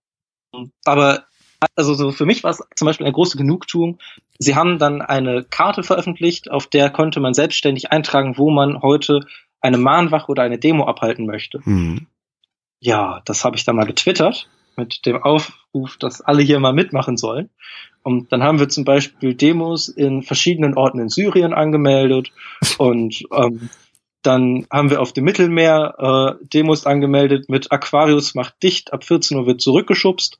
[0.84, 1.24] aber
[1.74, 3.98] also so für mich war es zum Beispiel eine große Genugtuung.
[4.38, 9.20] Sie haben dann eine Karte veröffentlicht, auf der konnte man selbstständig eintragen, wo man heute
[9.60, 11.60] eine Mahnwache oder eine Demo abhalten möchte.
[11.64, 12.06] Mhm.
[12.80, 14.48] Ja, das habe ich dann mal getwittert
[14.78, 17.50] mit dem Aufruf, dass alle hier mal mitmachen sollen.
[18.02, 22.32] Und dann haben wir zum Beispiel Demos in verschiedenen Orten in Syrien angemeldet
[22.78, 23.68] und ähm,
[24.22, 29.36] dann haben wir auf dem Mittelmeer äh, Demos angemeldet mit Aquarius macht dicht, ab 14
[29.36, 30.38] Uhr wird zurückgeschubst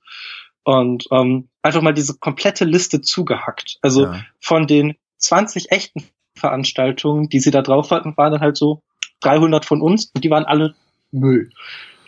[0.65, 3.79] und ähm, einfach mal diese komplette Liste zugehackt.
[3.83, 4.21] Also ja.
[4.41, 8.83] von den 20 echten Veranstaltungen, die sie da drauf hatten, waren dann halt so
[9.21, 10.75] 300 von uns und die waren alle
[11.11, 11.51] Müll.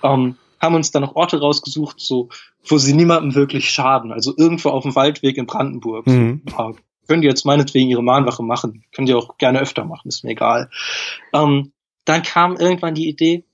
[0.02, 2.28] Ähm, haben uns dann noch Orte rausgesucht, so,
[2.66, 4.12] wo sie niemandem wirklich schaden.
[4.12, 6.06] Also irgendwo auf dem Waldweg in Brandenburg.
[6.06, 6.42] Mhm.
[6.50, 6.72] Ja,
[7.08, 8.84] können die jetzt meinetwegen ihre Mahnwache machen.
[8.92, 10.70] Können die auch gerne öfter machen, ist mir egal.
[11.32, 11.72] Ähm,
[12.04, 13.44] dann kam irgendwann die Idee,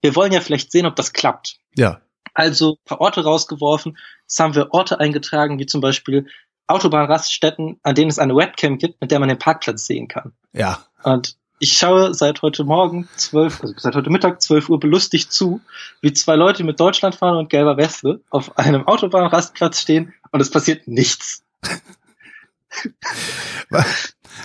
[0.00, 1.58] wir wollen ja vielleicht sehen, ob das klappt.
[1.76, 2.00] Ja.
[2.32, 3.98] Also paar Orte rausgeworfen.
[4.22, 6.26] Jetzt haben wir Orte eingetragen, wie zum Beispiel
[6.68, 10.32] Autobahnraststätten, an denen es eine Webcam gibt, mit der man den Parkplatz sehen kann.
[10.52, 10.84] Ja.
[11.02, 15.60] Und ich schaue seit heute Morgen zwölf, also seit heute Mittag zwölf Uhr belustigt zu,
[16.00, 20.88] wie zwei Leute mit Deutschlandfahne und gelber Weste auf einem Autobahnrastplatz stehen und es passiert
[20.88, 21.44] nichts.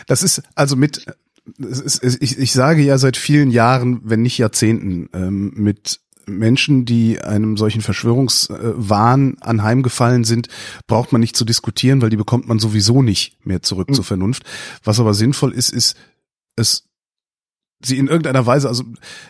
[0.07, 1.05] Das ist also mit,
[1.57, 7.21] ist, ich, ich sage ja seit vielen Jahren, wenn nicht Jahrzehnten, ähm, mit Menschen, die
[7.21, 10.47] einem solchen Verschwörungswahn anheimgefallen sind,
[10.87, 13.93] braucht man nicht zu diskutieren, weil die bekommt man sowieso nicht mehr zurück mhm.
[13.93, 14.43] zur Vernunft.
[14.83, 15.95] Was aber sinnvoll ist, ist
[16.55, 16.83] es
[17.83, 18.83] sie in irgendeiner Weise, also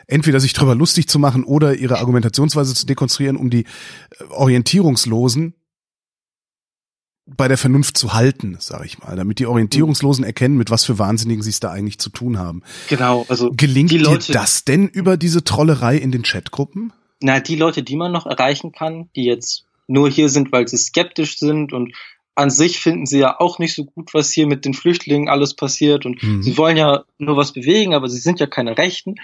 [0.08, 5.56] entweder sich drüber lustig zu machen oder ihre Argumentationsweise zu dekonstruieren, um die äh, Orientierungslosen
[7.26, 11.00] bei der Vernunft zu halten, sage ich mal, damit die Orientierungslosen erkennen, mit was für
[11.00, 12.62] Wahnsinnigen sie es da eigentlich zu tun haben.
[12.88, 16.94] Genau, also gelingt die Leute, dir das denn über diese Trollerei in den Chatgruppen?
[17.22, 20.78] Na, die Leute, die man noch erreichen kann, die jetzt nur hier sind, weil sie
[20.78, 21.94] skeptisch sind und
[22.36, 25.56] an sich finden sie ja auch nicht so gut, was hier mit den Flüchtlingen alles
[25.56, 26.44] passiert und mhm.
[26.44, 29.16] sie wollen ja nur was bewegen, aber sie sind ja keine Rechten.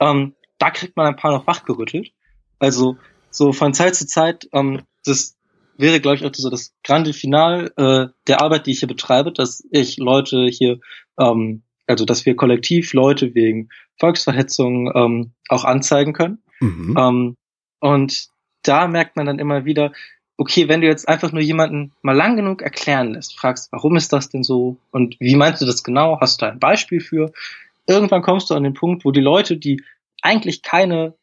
[0.00, 2.12] Ähm, da kriegt man ein paar noch wachgerüttelt.
[2.58, 2.96] Also
[3.30, 5.36] so von Zeit zu Zeit, ähm, das
[5.76, 9.32] wäre, glaube ich, auch so das grande Final äh, der Arbeit, die ich hier betreibe,
[9.32, 10.78] dass ich Leute hier,
[11.18, 16.42] ähm, also dass wir kollektiv Leute wegen Volksverhetzung ähm, auch anzeigen können.
[16.60, 16.96] Mhm.
[16.98, 17.36] Ähm,
[17.80, 18.28] und
[18.62, 19.92] da merkt man dann immer wieder,
[20.36, 24.12] okay, wenn du jetzt einfach nur jemanden mal lang genug erklären lässt, fragst, warum ist
[24.12, 27.32] das denn so und wie meinst du das genau, hast du ein Beispiel für,
[27.86, 29.82] irgendwann kommst du an den Punkt, wo die Leute, die
[30.22, 31.14] eigentlich keine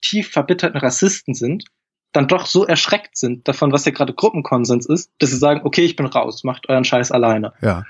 [0.00, 1.64] tief verbitterten Rassisten sind,
[2.12, 5.82] dann doch so erschreckt sind davon, was ja gerade Gruppenkonsens ist, dass sie sagen, okay,
[5.82, 7.52] ich bin raus, macht euren Scheiß alleine.
[7.60, 7.84] Ja.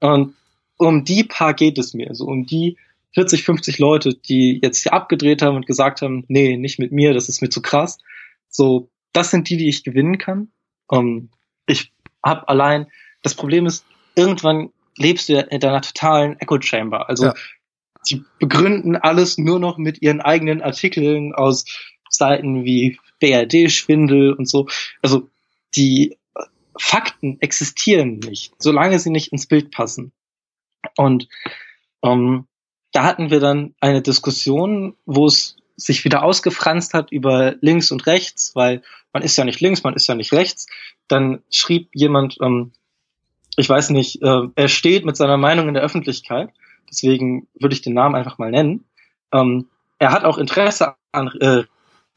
[0.00, 0.34] Und
[0.76, 2.78] um die paar geht es mir, also um die
[3.14, 7.14] 40, 50 Leute, die jetzt hier abgedreht haben und gesagt haben, nee, nicht mit mir,
[7.14, 7.98] das ist mir zu krass.
[8.48, 10.52] So, das sind die, die ich gewinnen kann.
[10.86, 11.30] Um, ähm,
[11.66, 12.86] ich habe allein,
[13.22, 17.08] das Problem ist, irgendwann lebst du in deiner totalen Echo Chamber.
[17.08, 17.34] Also ja.
[18.02, 21.64] sie begründen alles nur noch mit ihren eigenen Artikeln aus
[22.10, 24.68] Seiten wie BRD-Schwindel und so.
[25.02, 25.30] Also
[25.74, 26.16] die
[26.78, 30.12] Fakten existieren nicht, solange sie nicht ins Bild passen.
[30.96, 31.28] Und
[32.02, 32.46] ähm,
[32.92, 38.06] da hatten wir dann eine Diskussion, wo es sich wieder ausgefranst hat über links und
[38.06, 38.82] rechts, weil
[39.12, 40.66] man ist ja nicht links, man ist ja nicht rechts.
[41.08, 42.72] Dann schrieb jemand, ähm,
[43.56, 46.50] ich weiß nicht, äh, er steht mit seiner Meinung in der Öffentlichkeit,
[46.90, 48.84] deswegen würde ich den Namen einfach mal nennen.
[49.32, 51.64] Ähm, er hat auch Interesse an äh,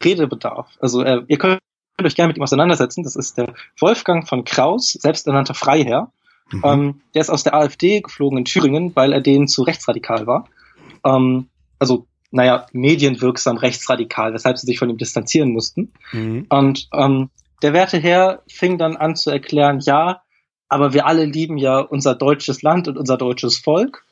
[0.04, 0.70] Redebedarf.
[0.80, 1.62] Also äh, ihr könnt
[2.04, 3.04] euch gerne mit ihm auseinandersetzen.
[3.04, 6.12] Das ist der Wolfgang von Kraus, selbsternannter Freiherr.
[6.52, 6.62] Mhm.
[6.64, 10.48] Ähm, der ist aus der AfD geflogen in Thüringen, weil er denen zu rechtsradikal war.
[11.04, 15.94] Ähm, also naja, medienwirksam rechtsradikal, weshalb sie sich von ihm distanzieren mussten.
[16.12, 16.46] Mhm.
[16.50, 17.30] Und ähm,
[17.62, 20.22] der werte Herr fing dann an zu erklären, ja,
[20.70, 24.06] aber wir alle lieben ja unser deutsches Land und unser deutsches Volk.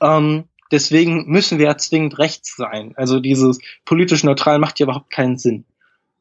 [0.00, 2.94] Ähm, deswegen müssen wir ja zwingend rechts sein.
[2.96, 5.64] Also dieses politisch neutral macht ja überhaupt keinen Sinn.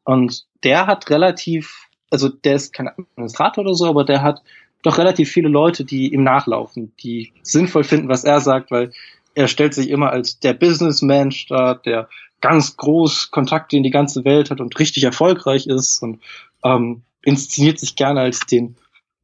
[0.03, 4.41] Und der hat relativ, also der ist kein Administrator oder so, aber der hat
[4.81, 8.91] doch relativ viele Leute, die ihm nachlaufen, die sinnvoll finden, was er sagt, weil
[9.35, 12.09] er stellt sich immer als der Businessman dar, der
[12.41, 16.21] ganz groß Kontakte in die ganze Welt hat und richtig erfolgreich ist und
[16.63, 18.75] ähm, inszeniert sich gerne als den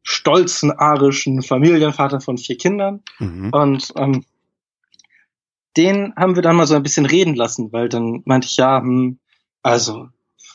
[0.04, 3.02] stolzen arischen Familienvater von vier Kindern.
[3.20, 3.50] Mhm.
[3.52, 4.24] Und ähm,
[5.78, 8.80] den haben wir dann mal so ein bisschen reden lassen, weil dann meinte ich, ja,
[8.80, 9.20] hm,
[9.62, 10.10] also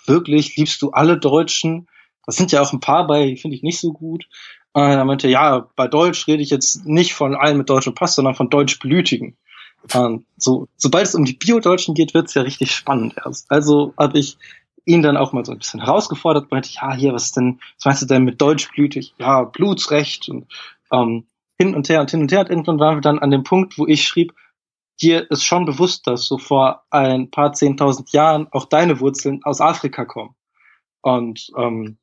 [0.07, 1.89] wirklich liebst du alle Deutschen?
[2.27, 4.27] Das sind ja auch ein paar bei, finde ich nicht so gut.
[4.73, 8.15] Und er meinte, ja, bei Deutsch rede ich jetzt nicht von allen mit deutschem Pass,
[8.15, 9.37] sondern von Deutschblütigen.
[9.95, 13.51] Und so, sobald es um die Bio-Deutschen geht, wird's ja richtig spannend erst.
[13.51, 14.37] Also habe ich
[14.85, 18.03] ihn dann auch mal so ein bisschen herausgefordert, meinte, ja, hier, was denn, was meinst
[18.03, 19.15] du denn mit deutschblütig?
[19.19, 20.47] Ja, Blutsrecht und
[20.93, 21.27] ähm,
[21.59, 22.41] hin und her und hin und her.
[22.41, 24.35] Und irgendwann waren wir dann an dem Punkt, wo ich schrieb,
[25.01, 29.61] dir ist schon bewusst, dass so vor ein paar zehntausend Jahren auch deine Wurzeln aus
[29.61, 30.35] Afrika kommen.
[31.03, 31.97] Und ähm,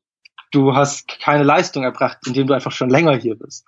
[0.51, 3.65] du hast keine Leistung erbracht, indem du einfach schon länger hier bist.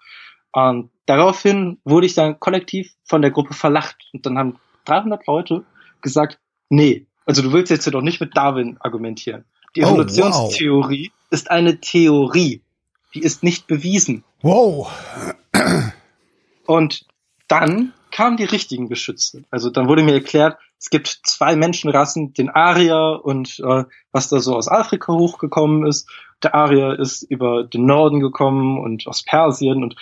[0.52, 3.98] Und daraufhin wurde ich dann kollektiv von der Gruppe verlacht.
[4.14, 5.64] Und dann haben 300 Leute
[6.02, 6.40] gesagt,
[6.70, 9.46] nee, also du willst jetzt hier doch nicht mit Darwin argumentieren.
[9.76, 11.28] Die Evolutionstheorie oh, wow.
[11.32, 12.62] ist eine Theorie.
[13.14, 14.24] Die ist nicht bewiesen.
[14.42, 14.92] Wow.
[16.66, 17.06] Und
[17.48, 19.44] dann kamen die richtigen Geschütze.
[19.50, 24.40] Also dann wurde mir erklärt, es gibt zwei Menschenrassen, den Arier und äh, was da
[24.40, 26.10] so aus Afrika hochgekommen ist.
[26.42, 29.96] Der Arier ist über den Norden gekommen und aus Persien und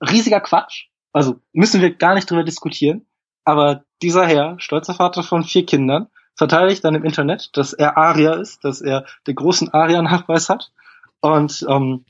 [0.00, 0.86] riesiger Quatsch.
[1.12, 3.06] Also müssen wir gar nicht drüber diskutieren.
[3.44, 8.38] Aber dieser Herr, stolzer Vater von vier Kindern, verteidigt dann im Internet, dass er Arier
[8.38, 10.72] ist, dass er den großen Arier-Nachweis hat
[11.20, 12.04] und ähm,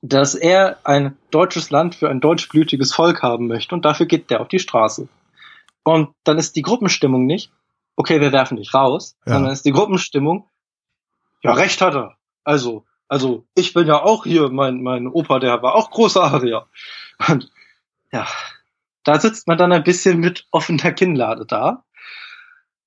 [0.00, 4.40] dass er ein deutsches Land für ein deutschblütiges Volk haben möchte und dafür geht der
[4.40, 5.08] auf die Straße.
[5.82, 7.50] Und dann ist die Gruppenstimmung nicht,
[7.96, 9.34] okay, wir werfen dich raus, ja.
[9.34, 10.48] sondern ist die Gruppenstimmung,
[11.42, 12.16] ja, recht hat er.
[12.44, 16.66] Also, also, ich bin ja auch hier, mein, mein Opa, der war auch großer Arier.
[17.28, 17.50] Und
[18.12, 18.26] ja,
[19.04, 21.84] da sitzt man dann ein bisschen mit offener Kinnlade da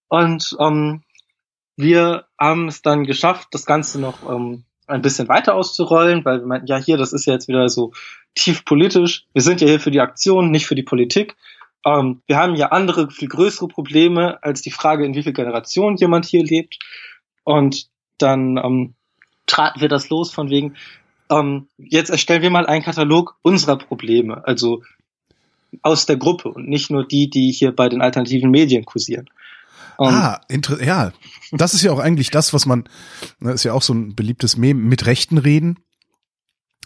[0.08, 1.04] und ähm,
[1.78, 6.48] wir haben es dann geschafft, das Ganze noch ähm, ein bisschen weiter auszurollen, weil wir
[6.48, 7.92] meinten, ja, hier, das ist ja jetzt wieder so
[8.36, 9.26] tief politisch.
[9.34, 11.36] Wir sind ja hier für die Aktion, nicht für die Politik.
[11.86, 15.98] Ähm, wir haben ja andere, viel größere Probleme als die Frage, in wie viel Generationen
[15.98, 16.78] jemand hier lebt.
[17.44, 18.94] Und dann ähm,
[19.48, 20.76] traten wir das los von wegen,
[21.30, 24.84] ähm, jetzt erstellen wir mal einen Katalog unserer Probleme, also
[25.82, 29.30] aus der Gruppe und nicht nur die, die hier bei den alternativen Medien kursieren.
[30.02, 30.42] Um, ah,
[30.82, 31.12] ja,
[31.52, 32.86] das ist ja auch eigentlich das, was man,
[33.22, 35.78] das ne, ist ja auch so ein beliebtes Mem mit Rechten reden,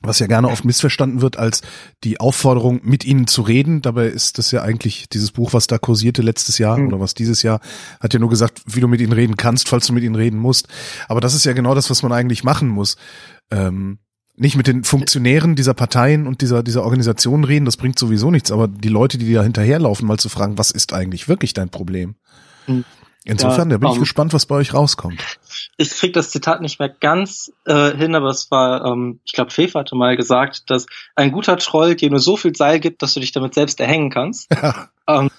[0.02, 1.62] was ja gerne oft missverstanden wird als
[2.04, 3.82] die Aufforderung, mit ihnen zu reden.
[3.82, 6.88] Dabei ist das ja eigentlich dieses Buch, was da kursierte letztes Jahr mhm.
[6.88, 7.62] oder was dieses Jahr,
[8.02, 10.38] hat ja nur gesagt, wie du mit ihnen reden kannst, falls du mit ihnen reden
[10.38, 10.68] musst.
[11.08, 12.98] Aber das ist ja genau das, was man eigentlich machen muss.
[13.50, 14.00] Ähm,
[14.36, 18.52] nicht mit den Funktionären dieser Parteien und dieser, dieser Organisationen reden, das bringt sowieso nichts,
[18.52, 22.16] aber die Leute, die da hinterherlaufen, mal zu fragen, was ist eigentlich wirklich dein Problem?
[23.28, 25.20] Insofern, ja, da bin ich um, gespannt, was bei euch rauskommt.
[25.78, 29.50] Ich krieg das Zitat nicht mehr ganz äh, hin, aber es war, ähm, ich glaube,
[29.50, 30.86] Fefe hatte mal gesagt, dass
[31.16, 34.10] ein guter Troll dir nur so viel Seil gibt, dass du dich damit selbst erhängen
[34.10, 34.50] kannst.
[34.66, 34.90] Ja.
[35.08, 35.30] Ähm,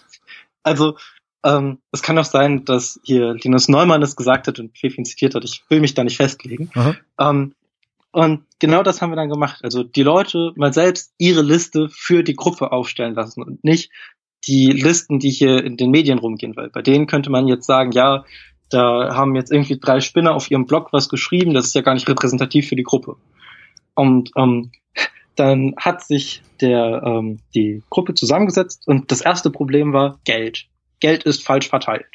[0.62, 0.96] also
[1.44, 5.04] ähm, es kann auch sein, dass hier Linus Neumann es gesagt hat und Fefe ihn
[5.04, 5.44] zitiert hat.
[5.44, 6.70] Ich will mich da nicht festlegen.
[7.18, 7.54] Ähm,
[8.12, 9.60] und genau das haben wir dann gemacht.
[9.62, 13.90] Also die Leute mal selbst ihre Liste für die Gruppe aufstellen lassen und nicht
[14.46, 17.92] die Listen, die hier in den Medien rumgehen, weil bei denen könnte man jetzt sagen,
[17.92, 18.24] ja,
[18.70, 21.94] da haben jetzt irgendwie drei Spinner auf ihrem Blog was geschrieben, das ist ja gar
[21.94, 23.16] nicht repräsentativ für die Gruppe.
[23.94, 24.70] Und ähm,
[25.36, 30.66] dann hat sich der ähm, die Gruppe zusammengesetzt und das erste Problem war Geld.
[31.00, 32.06] Geld ist falsch verteilt.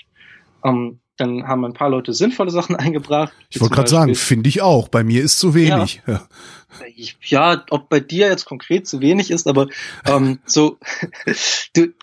[0.63, 3.33] Ähm, dann haben ein paar Leute sinnvolle Sachen eingebracht.
[3.49, 4.87] Ich wollte gerade sagen, finde ich auch.
[4.87, 6.01] Bei mir ist zu wenig.
[6.07, 7.53] Ja, ja.
[7.53, 9.67] ja, ob bei dir jetzt konkret zu wenig ist, aber
[10.05, 10.79] ähm, so
[11.75, 11.93] du,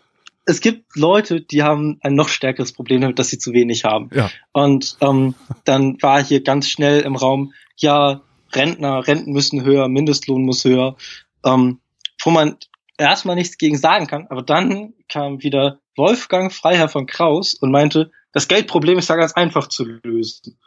[0.49, 4.09] es gibt Leute, die haben ein noch stärkeres Problem damit, dass sie zu wenig haben.
[4.15, 4.31] Ja.
[4.53, 5.35] Und ähm,
[5.65, 10.97] dann war hier ganz schnell im Raum, ja, Rentner, Renten müssen höher, Mindestlohn muss höher,
[11.45, 11.81] ähm,
[12.23, 12.57] wo man
[12.97, 14.27] erstmal nichts gegen sagen kann.
[14.29, 19.35] Aber dann kam wieder Wolfgang Freiherr von Kraus und meinte, das Geldproblem ist ja ganz
[19.35, 20.59] einfach zu lösen.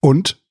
[0.00, 0.42] Und?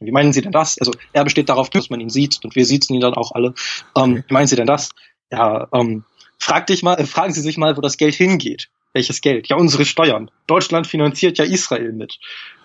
[0.00, 0.76] Wie meinen Sie denn das?
[0.80, 3.54] Also er besteht darauf, dass man ihn sieht und wir siezen ihn dann auch alle.
[3.96, 4.24] Ähm, okay.
[4.26, 4.90] Wie meinen Sie denn das?
[5.30, 6.04] Ja, ähm,
[6.38, 8.68] frag dich mal, äh, fragen Sie sich mal, wo das Geld hingeht.
[8.92, 9.48] Welches Geld?
[9.48, 10.30] Ja, unsere Steuern.
[10.48, 12.18] Deutschland finanziert ja Israel mit.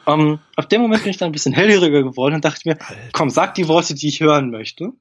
[0.08, 2.95] Ähm, ab dem Moment bin ich dann ein bisschen hellhöriger geworden und dachte mir, Alter.
[3.12, 4.91] komm, sag die Worte, die ich hören möchte.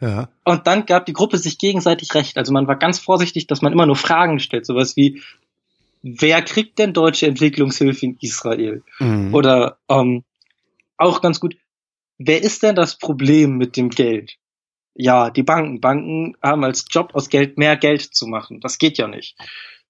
[0.00, 0.28] Ja.
[0.44, 2.36] Und dann gab die Gruppe sich gegenseitig recht.
[2.36, 4.66] Also man war ganz vorsichtig, dass man immer nur Fragen stellt.
[4.66, 5.22] Sowas wie,
[6.02, 8.82] wer kriegt denn deutsche Entwicklungshilfe in Israel?
[8.98, 9.32] Mhm.
[9.32, 10.24] Oder ähm,
[10.96, 11.54] auch ganz gut,
[12.18, 14.38] wer ist denn das Problem mit dem Geld?
[14.94, 15.80] Ja, die Banken.
[15.80, 18.60] Banken haben als Job aus Geld mehr Geld zu machen.
[18.60, 19.36] Das geht ja nicht.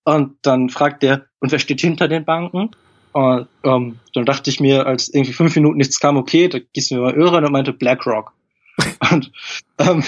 [0.04, 2.70] Und dann fragt der, und wer steht hinter den Banken?
[3.12, 6.94] Und ähm, dann dachte ich mir, als irgendwie fünf Minuten nichts kam, okay, da du
[6.94, 8.32] mir mal Öre und meinte BlackRock.
[9.10, 9.30] Und
[9.78, 10.02] ähm,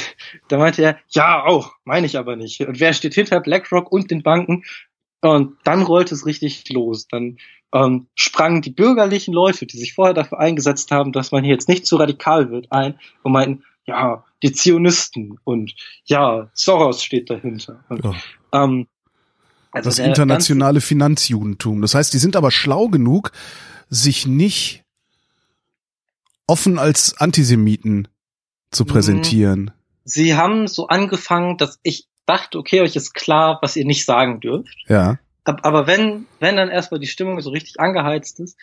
[0.48, 2.62] da meinte er, ja, auch, meine ich aber nicht.
[2.62, 4.64] Und wer steht hinter BlackRock und den Banken?
[5.20, 7.06] Und dann rollte es richtig los.
[7.06, 7.36] Dann
[7.74, 11.68] ähm, sprangen die bürgerlichen Leute, die sich vorher dafür eingesetzt haben, dass man hier jetzt
[11.68, 17.82] nicht zu radikal wird, ein und meinten, ja, die Zionisten und ja, Soros steht dahinter.
[17.88, 18.14] Und, ja.
[18.52, 18.86] ähm,
[19.72, 21.80] also das internationale Finanzjudentum.
[21.80, 23.32] Das heißt, die sind aber schlau genug,
[23.88, 24.84] sich nicht
[26.46, 28.06] offen als Antisemiten
[28.70, 28.88] zu mhm.
[28.88, 29.70] präsentieren.
[30.04, 34.40] Sie haben so angefangen, dass ich dachte, okay, euch ist klar, was ihr nicht sagen
[34.40, 34.76] dürft.
[34.88, 35.18] Ja.
[35.44, 38.58] Aber wenn, wenn dann erstmal die Stimmung so richtig angeheizt ist,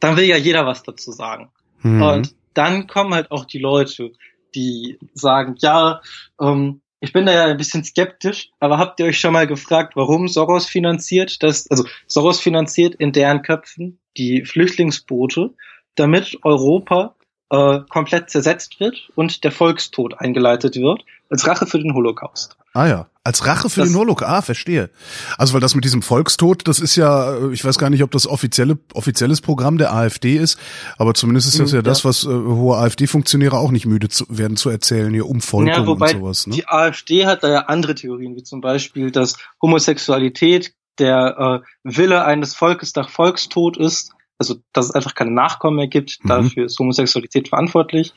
[0.00, 1.52] dann will ja jeder was dazu sagen.
[1.82, 2.02] Mhm.
[2.02, 4.10] Und dann kommen halt auch die Leute,
[4.54, 6.00] die sagen, ja,
[6.40, 9.96] ähm, ich bin da ja ein bisschen skeptisch, aber habt ihr euch schon mal gefragt,
[9.96, 11.70] warum Soros finanziert das?
[11.70, 15.54] Also Soros finanziert in deren Köpfen die Flüchtlingsboote,
[15.94, 17.16] damit Europa
[17.50, 22.56] äh, komplett zersetzt wird und der Volkstod eingeleitet wird, als Rache für den Holocaust.
[22.72, 24.30] Ah ja, als Rache für das, den Holocaust.
[24.30, 24.90] Ah, verstehe.
[25.36, 28.12] Also weil das mit diesem Volkstod, das ist ja, äh, ich weiß gar nicht, ob
[28.12, 30.58] das offizielle offizielles Programm der AfD ist,
[30.96, 34.26] aber zumindest ist das ja, ja das, was äh, hohe AfD-Funktionäre auch nicht müde zu,
[34.28, 36.46] werden zu erzählen, hier Umvolkung ja, wobei und sowas.
[36.46, 36.54] Ne?
[36.54, 42.24] Die AfD hat da ja andere Theorien, wie zum Beispiel, dass Homosexualität der äh, Wille
[42.24, 46.28] eines Volkes nach Volkstod ist, also dass es einfach keine Nachkommen mehr gibt, mhm.
[46.28, 48.14] dafür ist Homosexualität verantwortlich.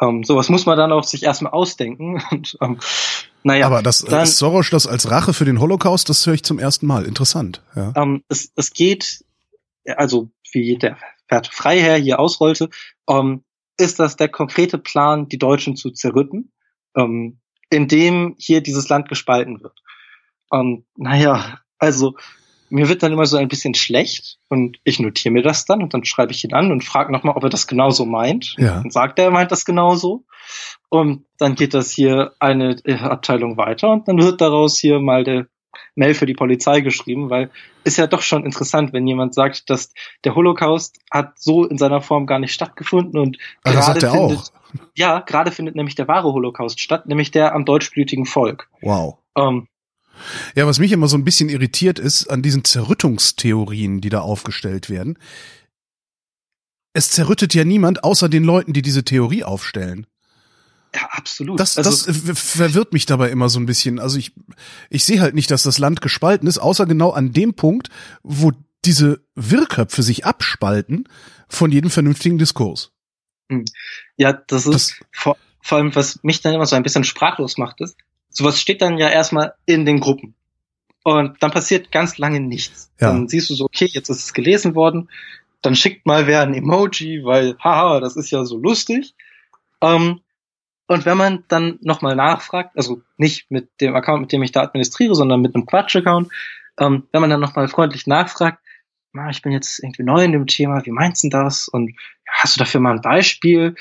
[0.00, 2.22] Ähm, sowas muss man dann auch sich erstmal ausdenken.
[2.30, 2.78] Und, ähm,
[3.42, 6.44] naja, Aber das dann, ist Soros das als Rache für den Holocaust, das höre ich
[6.44, 7.06] zum ersten Mal.
[7.06, 7.62] Interessant.
[7.74, 7.92] Ja.
[7.96, 9.24] Ähm, es, es geht,
[9.86, 10.98] also wie der
[11.28, 12.68] Werte Freiherr hier ausrollte,
[13.08, 13.42] ähm,
[13.78, 16.52] ist das der konkrete Plan, die Deutschen zu zerrütten,
[16.94, 17.38] ähm,
[17.70, 19.82] indem hier dieses Land gespalten wird.
[20.52, 22.16] Ähm, naja, also
[22.74, 25.94] mir wird dann immer so ein bisschen schlecht und ich notiere mir das dann und
[25.94, 28.56] dann schreibe ich ihn an und frage nochmal, ob er das genauso meint.
[28.58, 28.80] Ja.
[28.80, 30.24] Und sagt er, er meint das genauso.
[30.88, 35.22] Und dann geht das hier eine äh, Abteilung weiter und dann wird daraus hier mal
[35.22, 35.46] der
[35.94, 37.52] Mail für die Polizei geschrieben, weil
[37.84, 39.92] ist ja doch schon interessant, wenn jemand sagt, dass
[40.24, 44.50] der Holocaust hat so in seiner Form gar nicht stattgefunden und ah, gerade findet, auch.
[44.96, 48.68] ja, gerade findet nämlich der wahre Holocaust statt, nämlich der am deutschblütigen Volk.
[48.80, 49.18] Wow.
[49.36, 49.68] Ähm,
[50.54, 54.90] ja, was mich immer so ein bisschen irritiert ist an diesen Zerrüttungstheorien, die da aufgestellt
[54.90, 55.18] werden.
[56.92, 60.06] Es zerrüttet ja niemand außer den Leuten, die diese Theorie aufstellen.
[60.94, 61.58] Ja, absolut.
[61.58, 63.98] Das, also, das verwirrt mich dabei immer so ein bisschen.
[63.98, 64.32] Also ich,
[64.90, 67.88] ich sehe halt nicht, dass das Land gespalten ist, außer genau an dem Punkt,
[68.22, 68.52] wo
[68.84, 71.08] diese Wirrköpfe sich abspalten
[71.48, 72.92] von jedem vernünftigen Diskurs.
[73.50, 73.64] Hm.
[74.16, 77.58] Ja, das ist das, vor, vor allem, was mich dann immer so ein bisschen sprachlos
[77.58, 77.96] macht, ist,
[78.34, 80.34] sowas steht dann ja erstmal in den Gruppen.
[81.02, 82.90] Und dann passiert ganz lange nichts.
[83.00, 83.08] Ja.
[83.08, 85.10] Dann siehst du so, okay, jetzt ist es gelesen worden.
[85.62, 89.14] Dann schickt mal wer ein Emoji, weil, haha, das ist ja so lustig.
[89.80, 90.20] Ähm,
[90.86, 94.62] und wenn man dann nochmal nachfragt, also nicht mit dem Account, mit dem ich da
[94.62, 96.30] administriere, sondern mit einem Quatsch-Account,
[96.78, 98.58] ähm, wenn man dann nochmal freundlich nachfragt,
[99.12, 101.68] na, ich bin jetzt irgendwie neu in dem Thema, wie meinst du das?
[101.68, 101.94] Und
[102.26, 103.76] hast du dafür mal ein Beispiel?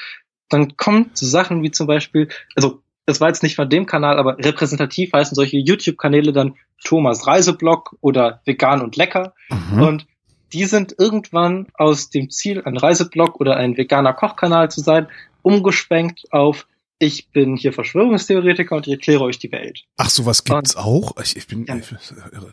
[0.49, 4.17] Dann kommen so Sachen wie zum Beispiel, also das war jetzt nicht von dem Kanal,
[4.17, 9.33] aber repräsentativ heißen solche YouTube-Kanäle dann Thomas Reiseblog oder Vegan und Lecker.
[9.49, 9.81] Mhm.
[9.81, 10.07] Und
[10.53, 15.07] die sind irgendwann aus dem Ziel, ein Reiseblog oder ein veganer Kochkanal zu sein,
[15.41, 16.67] umgeschwenkt auf
[16.99, 19.83] ich bin hier Verschwörungstheoretiker und ich erkläre euch die Welt.
[19.97, 21.17] Ach, sowas gibt's und, auch?
[21.21, 21.75] Ich, ich bin, ja.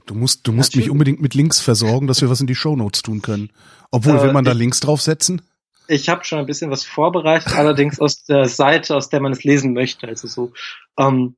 [0.06, 3.02] du musst, du musst mich unbedingt mit Links versorgen, dass wir was in die Shownotes
[3.02, 3.50] tun können.
[3.92, 5.42] Obwohl, äh, will man da Links draufsetzen?
[5.90, 9.44] Ich habe schon ein bisschen was vorbereitet, allerdings aus der Seite, aus der man es
[9.44, 10.06] lesen möchte.
[10.06, 10.52] Also so,
[10.98, 11.36] ähm,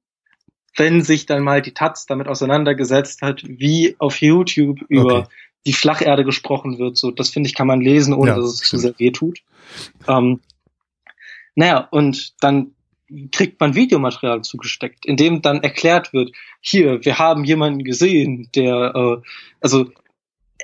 [0.76, 5.28] wenn sich dann mal die Taz damit auseinandergesetzt hat, wie auf YouTube über okay.
[5.66, 8.58] die Flacherde gesprochen wird, so das finde ich, kann man lesen, ohne ja, dass es
[8.58, 9.40] zu sehr weh tut.
[10.06, 10.40] Ähm,
[11.54, 12.72] naja, und dann
[13.30, 18.94] kriegt man Videomaterial zugesteckt, in dem dann erklärt wird, hier, wir haben jemanden gesehen, der,
[18.94, 19.28] äh,
[19.60, 19.90] also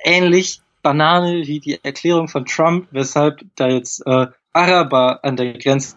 [0.03, 5.95] ähnlich Banane wie die Erklärung von Trump, weshalb da jetzt äh, Araber an der Grenze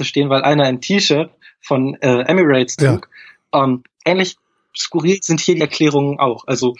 [0.00, 3.08] stehen, weil einer ein T-Shirt von äh, Emirates trug.
[3.52, 3.64] Ja.
[3.64, 4.36] Ähm, ähnlich
[4.76, 6.46] skurril sind hier die Erklärungen auch.
[6.46, 6.74] Also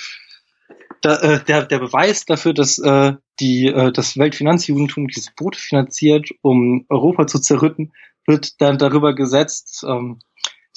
[1.02, 6.30] da, äh, der, der Beweis dafür, dass äh, die äh, das Weltfinanzjudentum diese Boote finanziert,
[6.42, 7.92] um Europa zu zerrütten,
[8.26, 10.18] wird dann darüber gesetzt, ähm,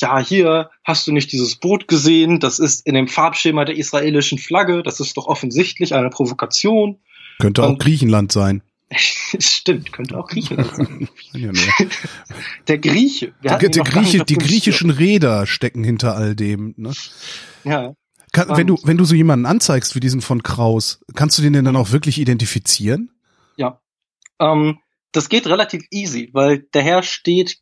[0.02, 4.38] ja, hier hast du nicht dieses Boot gesehen, das ist in dem Farbschema der israelischen
[4.38, 7.00] Flagge, das ist doch offensichtlich eine Provokation.
[7.40, 8.62] Könnte auch Und, Griechenland sein.
[8.92, 11.08] Stimmt, könnte auch Grieche sein.
[11.34, 11.52] ja,
[12.68, 13.34] der Grieche.
[13.44, 16.74] Der, der Grieche die griechischen Räder stecken hinter all dem.
[16.78, 16.94] Ne?
[17.64, 17.94] Ja.
[18.32, 21.54] Kann, wenn du wenn du so jemanden anzeigst wie diesen von Kraus, kannst du den
[21.54, 23.12] denn dann auch wirklich identifizieren?
[23.58, 23.82] Ja.
[24.40, 24.80] Ähm,
[25.12, 27.58] das geht relativ easy, weil der Herr steht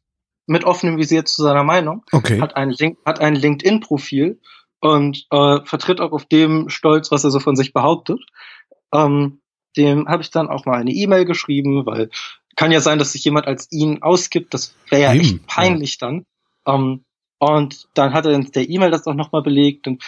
[0.48, 2.42] mit offenem Visier zu seiner Meinung, okay.
[2.42, 4.40] hat ein, Link, hat ein LinkedIn-Profil
[4.80, 8.22] und äh, vertritt auch auf dem Stolz, was er so von sich behauptet.
[8.94, 9.42] Ähm,
[9.76, 12.10] dem habe ich dann auch mal eine E-Mail geschrieben, weil
[12.56, 16.08] kann ja sein, dass sich jemand als ihn ausgibt, das wäre ja echt peinlich ja.
[16.08, 16.26] dann.
[16.66, 17.06] Ähm,
[17.40, 20.04] und dann hat er in der E-Mail das auch nochmal belegt und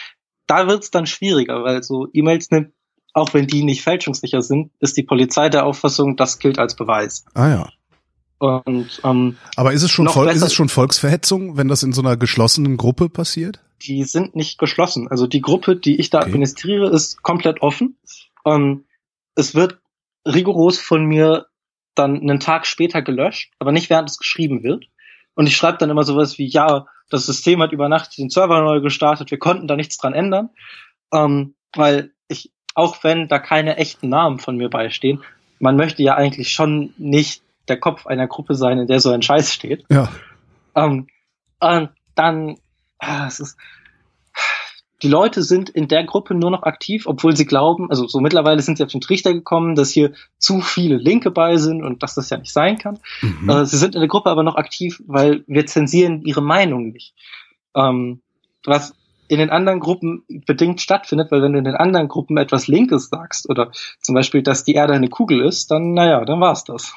[0.47, 2.73] da wird's dann schwieriger, weil so E-Mails nimmt,
[3.13, 7.25] auch wenn die nicht fälschungssicher sind, ist die Polizei der Auffassung, das gilt als Beweis.
[7.35, 7.69] Ah ja.
[8.39, 12.01] Und, ähm, Aber ist es schon voll, ist es schon Volksverhetzung, wenn das in so
[12.01, 13.59] einer geschlossenen Gruppe passiert?
[13.81, 15.07] Die sind nicht geschlossen.
[15.09, 16.27] Also die Gruppe, die ich da okay.
[16.27, 17.97] administriere, ist komplett offen.
[18.45, 18.85] Ähm,
[19.35, 19.79] es wird
[20.25, 21.47] rigoros von mir
[21.95, 24.85] dann einen Tag später gelöscht, aber nicht während es geschrieben wird.
[25.35, 28.61] Und ich schreibe dann immer sowas wie, ja, das System hat über Nacht den Server
[28.61, 30.49] neu gestartet, wir konnten da nichts dran ändern.
[31.13, 35.23] Ähm, weil ich, auch wenn da keine echten Namen von mir beistehen,
[35.59, 39.21] man möchte ja eigentlich schon nicht der Kopf einer Gruppe sein, in der so ein
[39.21, 39.85] Scheiß steht.
[39.89, 40.09] Ja.
[40.75, 41.07] Ähm,
[41.59, 42.57] und dann,
[42.99, 43.57] ah, es ist,
[45.01, 48.61] die Leute sind in der Gruppe nur noch aktiv, obwohl sie glauben, also so mittlerweile
[48.61, 52.15] sind sie auf den Trichter gekommen, dass hier zu viele Linke bei sind und dass
[52.15, 52.99] das ja nicht sein kann.
[53.21, 53.49] Mhm.
[53.49, 57.13] Äh, sie sind in der Gruppe aber noch aktiv, weil wir zensieren ihre Meinung nicht.
[57.75, 58.21] Ähm,
[58.65, 58.93] was
[59.29, 63.09] in den anderen Gruppen bedingt stattfindet, weil wenn du in den anderen Gruppen etwas Linkes
[63.09, 66.93] sagst oder zum Beispiel, dass die Erde eine Kugel ist, dann naja, dann war's das.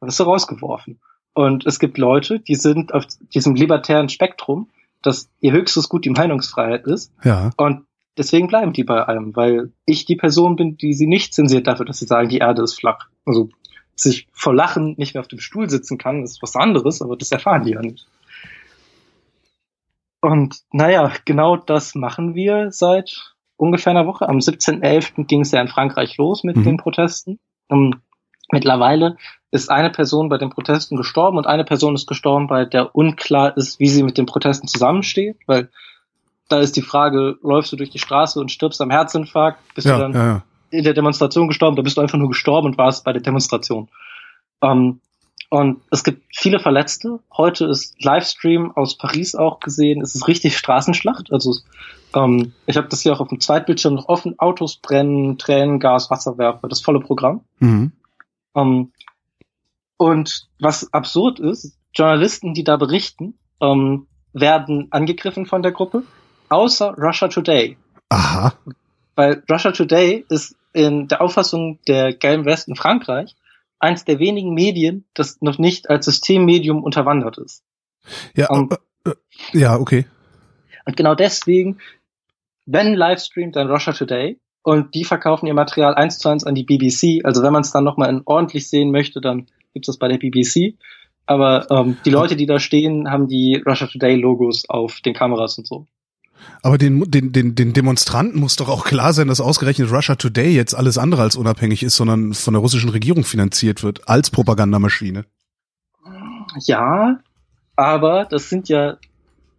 [0.00, 1.00] Bist du rausgeworfen.
[1.34, 4.70] Und es gibt Leute, die sind auf diesem libertären Spektrum,
[5.02, 7.12] dass ihr höchstes Gut die Meinungsfreiheit ist.
[7.22, 7.50] Ja.
[7.56, 7.86] Und
[8.16, 11.86] deswegen bleiben die bei allem, weil ich die Person bin, die sie nicht zensiert dafür,
[11.86, 13.08] dass sie sagen, die Erde ist flach.
[13.24, 13.50] Also
[13.94, 17.32] sich vor Lachen nicht mehr auf dem Stuhl sitzen kann, ist was anderes, aber das
[17.32, 18.06] erfahren die ja nicht.
[20.20, 24.28] Und naja, genau das machen wir seit ungefähr einer Woche.
[24.28, 25.26] Am 17.11.
[25.26, 26.64] ging es ja in Frankreich los mit mhm.
[26.64, 27.38] den Protesten.
[27.68, 28.00] Und
[28.50, 29.16] mittlerweile
[29.50, 33.56] ist eine Person bei den Protesten gestorben und eine Person ist gestorben, bei der unklar
[33.56, 35.70] ist, wie sie mit den Protesten zusammensteht, weil
[36.48, 39.94] da ist die Frage, läufst du durch die Straße und stirbst am Herzinfarkt, bist ja,
[39.94, 40.42] du dann ja, ja.
[40.70, 43.88] in der Demonstration gestorben, da bist du einfach nur gestorben und warst bei der Demonstration.
[44.62, 45.00] Ähm,
[45.50, 47.20] und es gibt viele Verletzte.
[47.34, 50.02] Heute ist Livestream aus Paris auch gesehen.
[50.02, 51.32] Es ist richtig Straßenschlacht.
[51.32, 51.54] Also
[52.14, 54.38] ähm, ich habe das hier auch auf dem Zweitbildschirm noch offen.
[54.38, 57.44] Autos brennen, Tränen, Gas, Wasserwerfer, das volle Programm.
[57.60, 57.92] Mhm.
[58.54, 58.92] Ähm,
[59.98, 66.04] und was absurd ist, Journalisten, die da berichten, ähm, werden angegriffen von der Gruppe,
[66.48, 67.76] außer Russia Today.
[68.08, 68.54] Aha.
[69.16, 73.34] Weil Russia Today ist in der Auffassung der gelben Westen Frankreich
[73.80, 77.62] eins der wenigen Medien, das noch nicht als Systemmedium unterwandert ist.
[78.34, 78.70] Ja, um,
[79.04, 79.14] äh, äh,
[79.52, 80.06] ja, okay.
[80.84, 81.78] Und genau deswegen,
[82.66, 86.64] wenn Livestream, dann Russia Today und die verkaufen ihr Material eins zu eins an die
[86.64, 87.24] BBC.
[87.24, 89.48] Also wenn man es dann nochmal ordentlich sehen möchte, dann
[89.78, 90.74] gibt es das bei der BBC.
[91.26, 95.58] Aber ähm, die Leute, die da stehen, haben die Russia Today Logos auf den Kameras
[95.58, 95.86] und so.
[96.62, 100.54] Aber den, den, den, den Demonstranten muss doch auch klar sein, dass ausgerechnet Russia Today
[100.54, 105.24] jetzt alles andere als unabhängig ist, sondern von der russischen Regierung finanziert wird, als Propagandamaschine.
[106.64, 107.20] Ja,
[107.76, 108.96] aber das sind ja,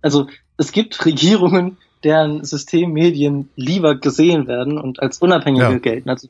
[0.01, 5.78] also es gibt Regierungen, deren Systemmedien lieber gesehen werden und als unabhängige ja.
[5.78, 6.09] gelten.
[6.09, 6.30] Also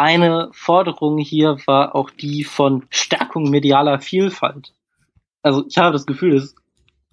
[0.00, 4.72] eine Forderung hier war auch die von Stärkung medialer Vielfalt.
[5.42, 6.54] Also ich habe das Gefühl, dass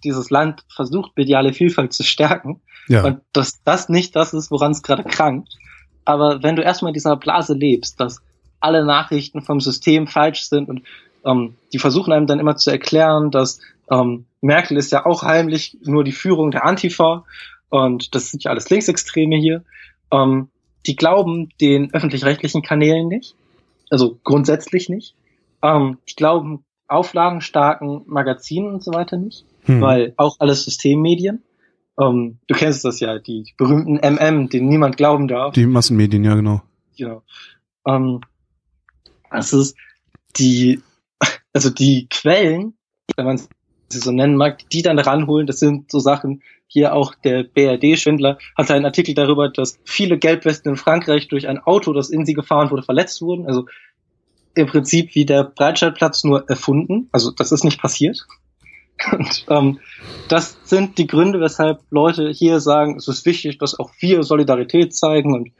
[0.05, 3.03] dieses Land versucht, mediale Vielfalt zu stärken ja.
[3.03, 5.49] und dass das nicht das ist, woran es gerade krankt.
[6.05, 8.21] Aber wenn du erstmal in dieser Blase lebst, dass
[8.61, 10.83] alle Nachrichten vom System falsch sind und
[11.25, 13.59] ähm, die versuchen einem dann immer zu erklären, dass
[13.91, 17.25] ähm, Merkel ist ja auch heimlich nur die Führung der Antifa
[17.67, 19.65] und das sind ja alles Linksextreme hier.
[20.09, 20.47] Ähm,
[20.85, 23.35] die glauben den öffentlich-rechtlichen Kanälen nicht,
[23.89, 25.15] also grundsätzlich nicht.
[25.61, 29.81] Ähm, die glauben auflagenstarken Magazinen und so weiter nicht, hm.
[29.81, 31.43] weil auch alles Systemmedien.
[31.99, 35.53] Ähm, du kennst das ja, die berühmten MM, denen niemand glauben darf.
[35.53, 36.61] Die Massenmedien, ja genau.
[36.97, 37.23] Genau.
[37.85, 38.21] Ähm,
[39.31, 39.75] das ist
[40.37, 40.81] die,
[41.53, 42.73] also die Quellen,
[43.15, 43.41] wenn man
[43.89, 48.37] sie so nennen mag, die dann ranholen, das sind so Sachen, hier auch der BRD-Schwindler
[48.55, 52.33] hatte einen Artikel darüber, dass viele Gelbwesten in Frankreich durch ein Auto, das in sie
[52.33, 53.47] gefahren wurde, verletzt wurden.
[53.47, 53.65] Also
[54.55, 57.09] im Prinzip wie der Breitscheidplatz nur erfunden.
[57.11, 58.25] Also das ist nicht passiert.
[59.11, 59.79] Und ähm,
[60.27, 64.95] das sind die Gründe, weshalb Leute hier sagen, es ist wichtig, dass auch wir Solidarität
[64.95, 65.51] zeigen und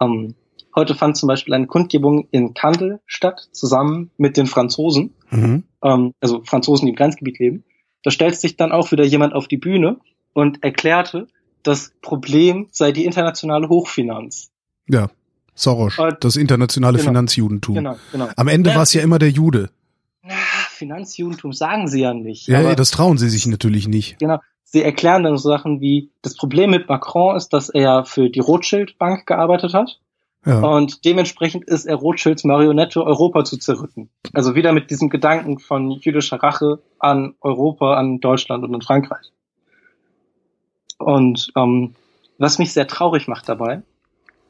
[0.00, 0.36] ähm,
[0.78, 5.64] Heute fand zum Beispiel eine Kundgebung in Kandel statt, zusammen mit den Franzosen, mhm.
[5.82, 7.64] ähm, also Franzosen, die im Grenzgebiet leben.
[8.04, 9.98] Da stellt sich dann auch wieder jemand auf die Bühne
[10.38, 11.26] und erklärte,
[11.64, 14.50] das Problem sei die internationale Hochfinanz.
[14.88, 15.10] Ja,
[15.56, 17.74] Soros, das internationale genau, Finanzjudentum.
[17.74, 18.28] Genau, genau.
[18.36, 19.70] Am Ende ja, war es ja immer der Jude.
[20.22, 20.34] Na,
[20.70, 22.46] Finanzjudentum sagen sie ja nicht.
[22.46, 24.20] Ja, ja, das trauen sie sich natürlich nicht.
[24.20, 24.38] Genau.
[24.62, 28.38] Sie erklären dann so Sachen wie, das Problem mit Macron ist, dass er für die
[28.40, 29.98] Rothschild Bank gearbeitet hat.
[30.46, 30.60] Ja.
[30.60, 34.08] Und dementsprechend ist er Rothschilds Marionette, Europa zu zerrütten.
[34.34, 39.32] Also wieder mit diesem Gedanken von jüdischer Rache an Europa, an Deutschland und an Frankreich.
[40.98, 41.94] Und ähm,
[42.38, 43.82] was mich sehr traurig macht dabei,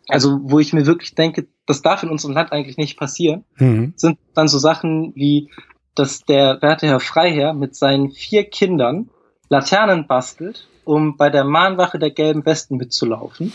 [0.08, 3.92] also wo ich mir wirklich denke, das darf in unserem Land eigentlich nicht passieren, mhm.
[3.96, 5.50] sind dann so Sachen wie,
[5.94, 9.10] dass der werte Herr Freiherr mit seinen vier Kindern
[9.50, 13.52] Laternen bastelt, um bei der Mahnwache der gelben Westen mitzulaufen.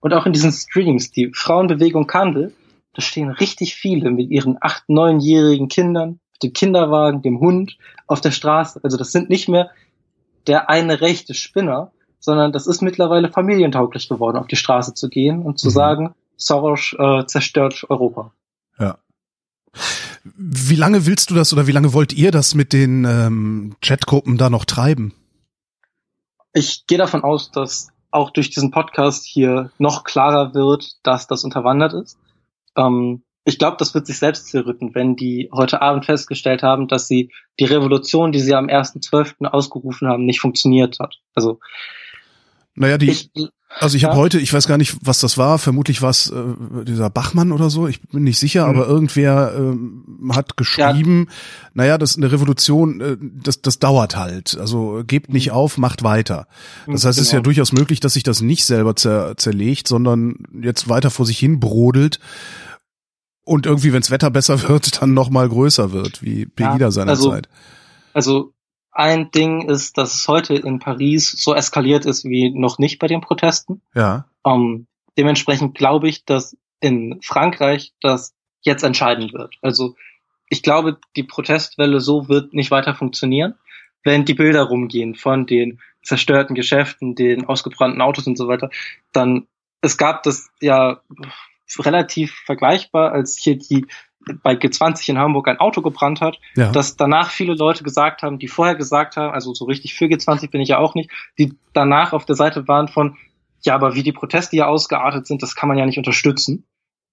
[0.00, 2.54] Und auch in diesen Streams, die Frauenbewegung Kandel,
[2.94, 7.76] da stehen richtig viele mit ihren acht, neunjährigen Kindern, mit dem Kinderwagen, dem Hund
[8.06, 8.80] auf der Straße.
[8.82, 9.70] Also das sind nicht mehr
[10.46, 15.42] der eine rechte Spinner, sondern das ist mittlerweile familientauglich geworden, auf die Straße zu gehen
[15.42, 15.72] und zu mhm.
[15.72, 18.32] sagen, Soros äh, zerstört Europa.
[18.78, 18.98] Ja.
[20.24, 24.36] Wie lange willst du das oder wie lange wollt ihr das mit den ähm, Chatgruppen
[24.36, 25.14] da noch treiben?
[26.52, 31.44] Ich gehe davon aus, dass auch durch diesen Podcast hier noch klarer wird, dass das
[31.44, 32.18] unterwandert ist.
[32.76, 37.08] Ähm, ich glaube, das wird sich selbst zerrütten, wenn die heute Abend festgestellt haben, dass
[37.08, 39.46] sie die Revolution, die sie am 1.12.
[39.46, 41.16] ausgerufen haben, nicht funktioniert hat.
[41.34, 41.60] Also
[42.80, 43.30] naja, die, ich,
[43.78, 44.08] also ich ja.
[44.08, 47.52] habe heute, ich weiß gar nicht, was das war, vermutlich war es äh, dieser Bachmann
[47.52, 48.70] oder so, ich bin nicht sicher, mhm.
[48.70, 51.34] aber irgendwer ähm, hat geschrieben, ja.
[51.74, 54.56] naja, das ist eine Revolution, äh, das, das dauert halt.
[54.58, 55.52] Also gebt nicht mhm.
[55.52, 56.48] auf, macht weiter.
[56.86, 57.10] Das heißt, genau.
[57.10, 57.44] es ist ja genau.
[57.44, 61.60] durchaus möglich, dass sich das nicht selber zer, zerlegt, sondern jetzt weiter vor sich hin
[61.60, 62.18] brodelt
[63.44, 67.48] und irgendwie, wenns Wetter besser wird, dann noch mal größer wird, wie Pegida ja, seinerzeit.
[68.14, 68.54] Also, also
[68.92, 73.06] ein Ding ist, dass es heute in Paris so eskaliert ist wie noch nicht bei
[73.06, 73.82] den Protesten.
[73.94, 74.26] Ja.
[74.44, 74.86] Ähm,
[75.16, 79.56] dementsprechend glaube ich, dass in Frankreich das jetzt entscheiden wird.
[79.62, 79.96] Also
[80.48, 83.54] ich glaube, die Protestwelle so wird nicht weiter funktionieren,
[84.02, 88.70] wenn die Bilder rumgehen von den zerstörten Geschäften, den ausgebrannten Autos und so weiter.
[89.12, 89.46] Dann
[89.82, 91.00] es gab das ja
[91.78, 93.86] relativ vergleichbar, als hier die
[94.42, 96.70] bei G20 in Hamburg ein Auto gebrannt hat, ja.
[96.70, 100.50] dass danach viele Leute gesagt haben, die vorher gesagt haben, also so richtig für G20
[100.50, 103.16] bin ich ja auch nicht, die danach auf der Seite waren von,
[103.62, 106.64] ja, aber wie die Proteste hier ausgeartet sind, das kann man ja nicht unterstützen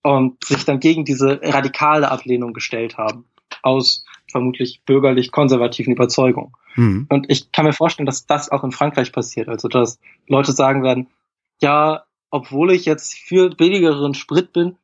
[0.03, 3.25] und sich dann gegen diese radikale Ablehnung gestellt haben
[3.63, 6.53] aus vermutlich bürgerlich-konservativen Überzeugungen.
[6.75, 7.07] Mhm.
[7.09, 10.83] Und ich kann mir vorstellen, dass das auch in Frankreich passiert, also dass Leute sagen
[10.83, 11.07] werden,
[11.61, 14.75] ja, obwohl ich jetzt für billigeren Sprit bin,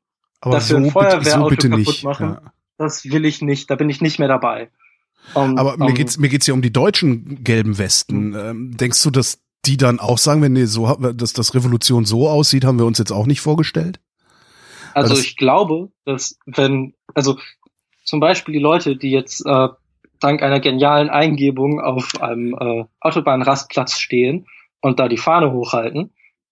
[0.43, 2.03] aber dafür so ein Feuerwehrauto so kaputt nicht.
[2.03, 2.53] machen, ja.
[2.77, 4.69] das will ich nicht, da bin ich nicht mehr dabei.
[5.33, 8.29] Um, Aber mir um, geht's mir geht's ja um die deutschen gelben Westen.
[8.29, 8.35] Mhm.
[8.35, 12.27] Ähm, denkst du, dass die dann auch sagen, wenn die so dass das Revolution so
[12.27, 14.01] aussieht, haben wir uns jetzt auch nicht vorgestellt?
[14.93, 17.37] Also ich glaube, dass wenn also
[18.03, 19.69] zum Beispiel die Leute, die jetzt äh,
[20.19, 24.45] dank einer genialen Eingebung auf einem äh, Autobahnrastplatz stehen
[24.81, 26.11] und da die Fahne hochhalten,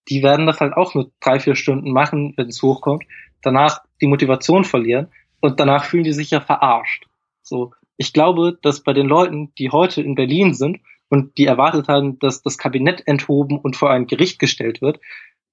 [0.10, 3.04] die werden das halt auch nur drei, vier Stunden machen, wenn es hochkommt,
[3.42, 5.08] danach die Motivation verlieren
[5.39, 7.06] und danach fühlen die sich ja verarscht.
[7.42, 10.80] So, ich glaube, dass bei den Leuten, die heute in Berlin sind
[11.10, 15.00] und die erwartet haben, dass das Kabinett enthoben und vor ein Gericht gestellt wird,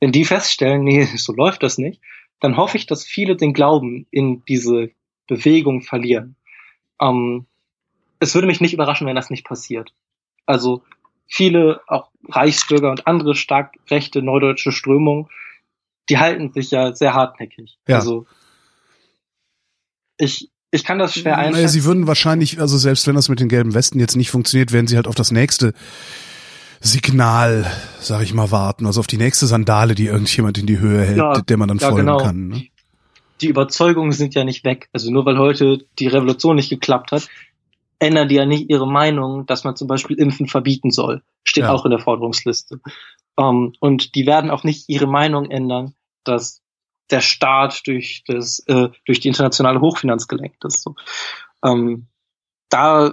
[0.01, 2.01] wenn die feststellen, nee, so läuft das nicht,
[2.41, 4.91] dann hoffe ich, dass viele den Glauben in diese
[5.27, 6.37] Bewegung verlieren.
[7.01, 7.47] Ähm,
[8.21, 9.93] es würde mich nicht überraschen, wenn das nicht passiert.
[10.47, 10.83] Also
[11.27, 15.29] viele, auch Reichsbürger und andere stark rechte neudeutsche Strömungen
[16.09, 17.79] die halten sich ja sehr hartnäckig.
[17.87, 17.97] Ja.
[17.97, 18.27] Also
[20.17, 21.57] ich, ich kann das schwer einschätzen.
[21.57, 24.73] Naja, sie würden wahrscheinlich, also selbst wenn das mit den gelben Westen jetzt nicht funktioniert,
[24.73, 25.73] werden sie halt auf das nächste
[26.81, 27.67] Signal,
[28.01, 28.87] sag ich mal, warten.
[28.87, 31.79] Also auf die nächste Sandale, die irgendjemand in die Höhe hält, ja, der man dann
[31.79, 32.19] ja, folgen genau.
[32.19, 32.49] kann.
[32.49, 32.67] Ne?
[33.41, 34.89] Die Überzeugungen sind ja nicht weg.
[34.93, 37.29] Also nur weil heute die Revolution nicht geklappt hat,
[37.99, 41.23] ändern die ja nicht ihre Meinung, dass man zum Beispiel Impfen verbieten soll.
[41.45, 41.73] Steht ja.
[41.73, 42.81] auch in der Forderungsliste.
[43.37, 45.95] Um, ähm, und die werden auch nicht ihre Meinung ändern,
[46.25, 46.63] dass
[47.11, 50.83] der Staat durch das äh, durch die internationale Hochfinanz gelenkt ist.
[50.83, 50.95] So.
[51.65, 52.07] Ähm,
[52.69, 53.13] da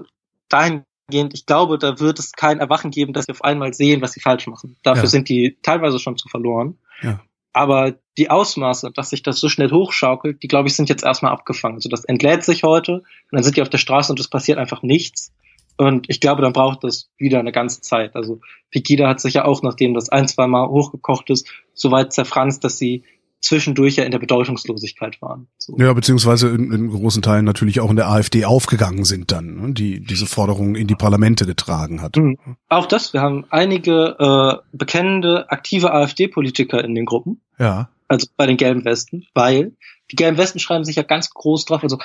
[0.50, 4.12] dahingehend, ich glaube, da wird es kein Erwachen geben, dass sie auf einmal sehen, was
[4.12, 4.78] sie falsch machen.
[4.84, 5.10] Dafür ja.
[5.10, 6.78] sind die teilweise schon zu verloren.
[7.02, 7.22] Ja.
[7.54, 11.32] Aber die Ausmaße, dass sich das so schnell hochschaukelt, die glaube ich sind jetzt erstmal
[11.32, 11.76] abgefangen.
[11.76, 14.58] Also das entlädt sich heute und dann sind die auf der Straße und es passiert
[14.58, 15.32] einfach nichts.
[15.78, 18.16] Und ich glaube, dann braucht das wieder eine ganze Zeit.
[18.16, 18.40] Also
[18.72, 22.64] Pegida hat sich ja auch, nachdem das ein, zwei Mal hochgekocht ist, so weit zerfranst,
[22.64, 23.04] dass sie
[23.42, 25.48] zwischendurch ja in der Bedeutungslosigkeit waren.
[25.58, 25.76] So.
[25.78, 29.74] Ja, beziehungsweise in, in, großen Teilen natürlich auch in der AfD aufgegangen sind dann, ne,
[29.74, 32.18] die diese Forderungen in die Parlamente getragen hat.
[32.18, 32.38] Mhm.
[32.70, 37.42] Auch das, wir haben einige äh, bekennende, aktive AfD-Politiker in den Gruppen.
[37.60, 37.90] Ja.
[38.08, 39.76] Also bei den gelben Westen, weil
[40.12, 41.84] die gelben Westen schreiben sich ja ganz groß drauf.
[41.84, 42.00] Also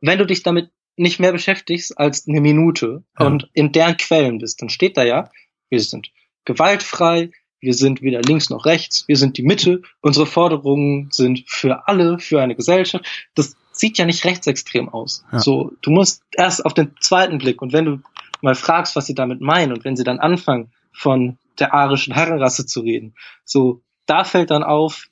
[0.00, 3.26] wenn du dich damit nicht mehr beschäftigst als eine Minute ja.
[3.26, 5.30] und in deren Quellen bist, dann steht da ja,
[5.70, 6.10] wir sind
[6.44, 7.30] gewaltfrei,
[7.60, 12.18] wir sind weder links noch rechts, wir sind die Mitte, unsere Forderungen sind für alle,
[12.18, 13.04] für eine Gesellschaft.
[13.34, 15.24] Das sieht ja nicht rechtsextrem aus.
[15.32, 15.40] Ja.
[15.40, 18.00] So, du musst erst auf den zweiten Blick und wenn du
[18.40, 22.66] mal fragst, was sie damit meinen und wenn sie dann anfangen, von der arischen Herrenrasse
[22.66, 25.06] zu reden, so, da fällt dann auf,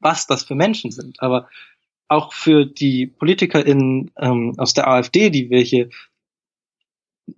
[0.00, 1.20] was das für Menschen sind.
[1.20, 1.48] Aber
[2.08, 5.88] auch für die PolitikerInnen ähm, aus der AfD, die wir hier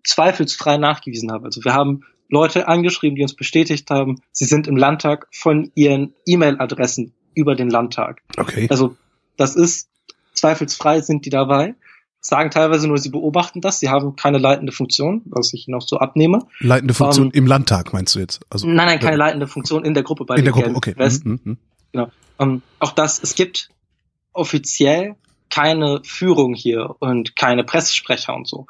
[0.05, 1.45] zweifelsfrei nachgewiesen haben.
[1.45, 6.14] Also wir haben Leute angeschrieben, die uns bestätigt haben, sie sind im Landtag von ihren
[6.27, 8.23] E-Mail-Adressen über den Landtag.
[8.37, 8.66] Okay.
[8.71, 8.97] Also
[9.37, 9.89] das ist
[10.35, 11.75] zweifelsfrei sind die dabei.
[12.21, 15.87] Sagen teilweise nur, sie beobachten das, sie haben keine leitende Funktion, was ich ihnen auch
[15.87, 16.41] so abnehme.
[16.59, 18.41] Leitende Funktion um, ähm, im Landtag meinst du jetzt?
[18.51, 20.95] Also, nein, nein, keine leitende Funktion in der Gruppe bei in den der Gruppe, okay.
[20.97, 21.31] Westen.
[21.31, 21.59] Mhm, mhm.
[21.93, 22.11] Genau.
[22.39, 23.71] Um, ähm, auch das, es gibt
[24.39, 25.16] offiziell
[25.51, 28.66] keine Führung hier und keine Pressesprecher und so.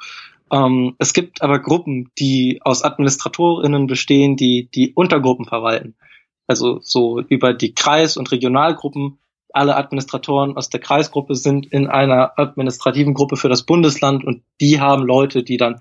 [0.50, 5.94] Ähm, es gibt aber Gruppen, die aus Administratorinnen bestehen, die die Untergruppen verwalten.
[6.46, 9.18] Also so über die Kreis- und Regionalgruppen.
[9.52, 14.80] Alle Administratoren aus der Kreisgruppe sind in einer administrativen Gruppe für das Bundesland und die
[14.80, 15.80] haben Leute, die dann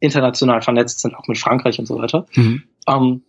[0.00, 2.64] international vernetzt sind, auch mit Frankreich und so weiter, mhm.
[2.86, 3.22] ähm,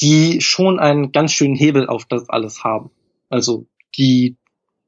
[0.00, 2.90] die schon einen ganz schönen Hebel auf das alles haben.
[3.30, 3.66] Also
[3.96, 4.36] die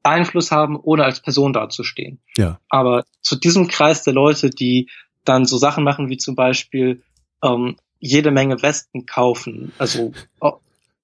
[0.03, 2.19] Einfluss haben, ohne als Person dazustehen.
[2.37, 2.59] Ja.
[2.69, 4.89] Aber zu diesem Kreis der Leute, die
[5.25, 7.03] dann so Sachen machen wie zum Beispiel
[7.43, 10.13] ähm, jede Menge Westen kaufen, also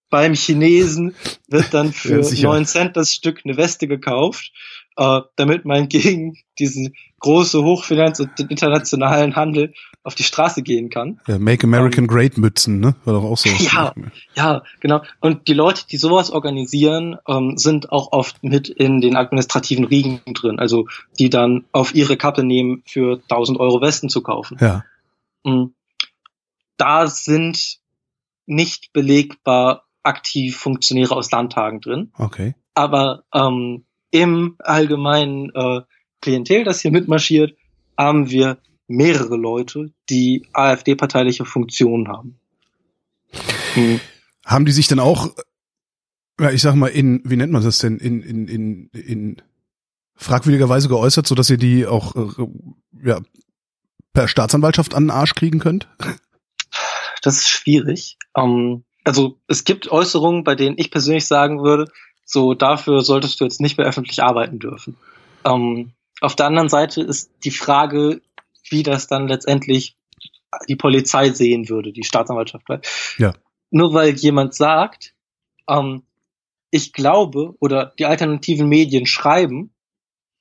[0.10, 1.16] beim Chinesen
[1.48, 4.52] wird dann für neun Cent das Stück eine Weste gekauft,
[4.98, 9.74] äh, damit man gegen diesen große Hochfinanz und den internationalen Handel
[10.04, 11.20] auf die Straße gehen kann.
[11.28, 12.96] Ja, Make American um, Great Mützen, ne?
[13.04, 13.50] War doch auch so.
[13.50, 13.94] Ja,
[14.36, 15.02] ja, genau.
[15.20, 20.22] Und die Leute, die sowas organisieren, ähm, sind auch oft mit in den administrativen Riegen
[20.34, 20.88] drin, also
[21.18, 24.58] die dann auf ihre Kappe nehmen, für 1000 Euro Westen zu kaufen.
[24.62, 24.84] Ja.
[25.44, 25.74] Mm.
[26.78, 27.80] Da sind
[28.46, 32.12] nicht belegbar aktiv Funktionäre aus Landtagen drin.
[32.18, 32.54] Okay.
[32.76, 33.86] Aber ähm,
[34.16, 35.82] im allgemeinen äh,
[36.22, 37.58] Klientel, das hier mitmarschiert,
[37.98, 38.58] haben wir
[38.88, 42.40] mehrere Leute, die AfD-parteiliche Funktionen haben.
[43.74, 44.00] Hm.
[44.46, 45.36] Haben die sich dann auch,
[46.40, 49.42] ja, ich sag mal, in, wie nennt man das denn, in, in, in, in
[50.16, 52.48] fragwürdiger Weise geäußert, so dass ihr die auch äh,
[53.04, 53.20] ja,
[54.14, 55.90] per Staatsanwaltschaft an den Arsch kriegen könnt?
[57.22, 58.18] Das ist schwierig.
[58.38, 61.92] Ähm, also es gibt Äußerungen, bei denen ich persönlich sagen würde,
[62.26, 64.98] so dafür solltest du jetzt nicht mehr öffentlich arbeiten dürfen.
[65.46, 68.22] Ähm, auf der anderen Seite ist die Frage,
[68.70, 69.96] wie das dann letztendlich
[70.68, 72.66] die Polizei sehen würde, die Staatsanwaltschaft.
[73.18, 73.34] Ja.
[73.70, 75.14] Nur weil jemand sagt,
[75.70, 76.04] ähm,
[76.72, 79.72] ich glaube oder die alternativen Medien schreiben,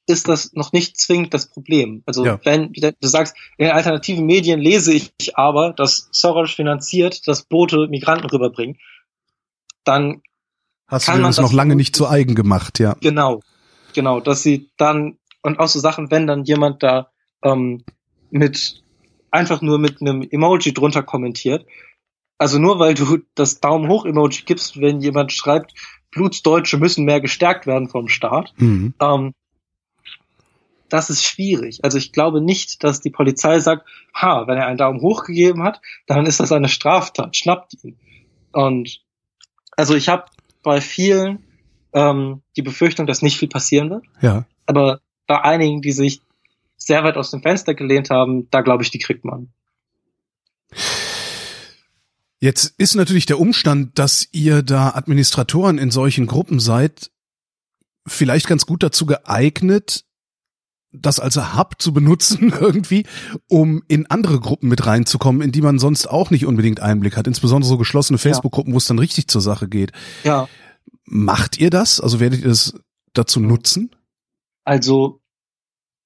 [0.06, 2.02] ist das noch nicht zwingend das Problem.
[2.06, 2.38] Also ja.
[2.44, 7.88] wenn du sagst, in den alternativen Medien lese ich aber, dass Soros finanziert, dass Boote
[7.88, 8.78] Migranten rüberbringen,
[9.84, 10.22] dann
[10.86, 12.96] hast kann du das noch lange nicht zu eigen gemacht, ja.
[13.00, 13.42] Genau,
[13.94, 17.10] genau, dass sie dann und auch so Sachen, wenn dann jemand da
[17.42, 17.84] ähm,
[18.30, 18.82] mit
[19.30, 21.66] einfach nur mit einem Emoji drunter kommentiert.
[22.38, 25.74] Also nur weil du das Daumen hoch Emoji gibst, wenn jemand schreibt,
[26.10, 28.94] Blutsdeutsche müssen mehr gestärkt werden vom Staat, mhm.
[29.00, 29.34] ähm,
[30.88, 31.82] das ist schwierig.
[31.82, 35.64] Also ich glaube nicht, dass die Polizei sagt, ha, wenn er einen Daumen hoch gegeben
[35.64, 37.98] hat, dann ist das eine Straftat, schnappt ihn.
[38.52, 39.00] Und
[39.76, 40.26] also ich habe
[40.64, 41.44] bei vielen
[41.92, 44.04] ähm, die Befürchtung, dass nicht viel passieren wird.
[44.20, 44.46] Ja.
[44.66, 46.20] Aber bei einigen, die sich
[46.76, 49.52] sehr weit aus dem Fenster gelehnt haben, da glaube ich, die kriegt man.
[52.40, 57.10] Jetzt ist natürlich der Umstand, dass ihr da Administratoren in solchen Gruppen seid,
[58.06, 60.04] vielleicht ganz gut dazu geeignet,
[60.94, 63.04] das als Hub zu benutzen irgendwie,
[63.48, 67.26] um in andere Gruppen mit reinzukommen, in die man sonst auch nicht unbedingt Einblick hat,
[67.26, 69.92] insbesondere so geschlossene Facebook-Gruppen, wo es dann richtig zur Sache geht.
[70.22, 70.48] Ja.
[71.04, 72.00] Macht ihr das?
[72.00, 72.74] Also werdet ihr das
[73.12, 73.94] dazu nutzen?
[74.64, 75.20] Also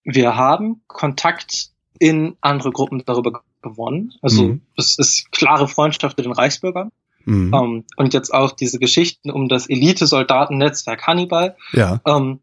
[0.04, 4.14] wir haben Kontakt in andere Gruppen darüber gewonnen.
[4.22, 4.62] Also mhm.
[4.76, 6.90] es ist klare Freundschaft mit den Reichsbürgern.
[7.24, 7.52] Mhm.
[7.52, 11.56] Um, ähm, und jetzt auch diese Geschichten um das Elite-Soldaten-Netzwerk Hannibal.
[11.72, 12.00] Ja.
[12.04, 12.40] Um, ähm,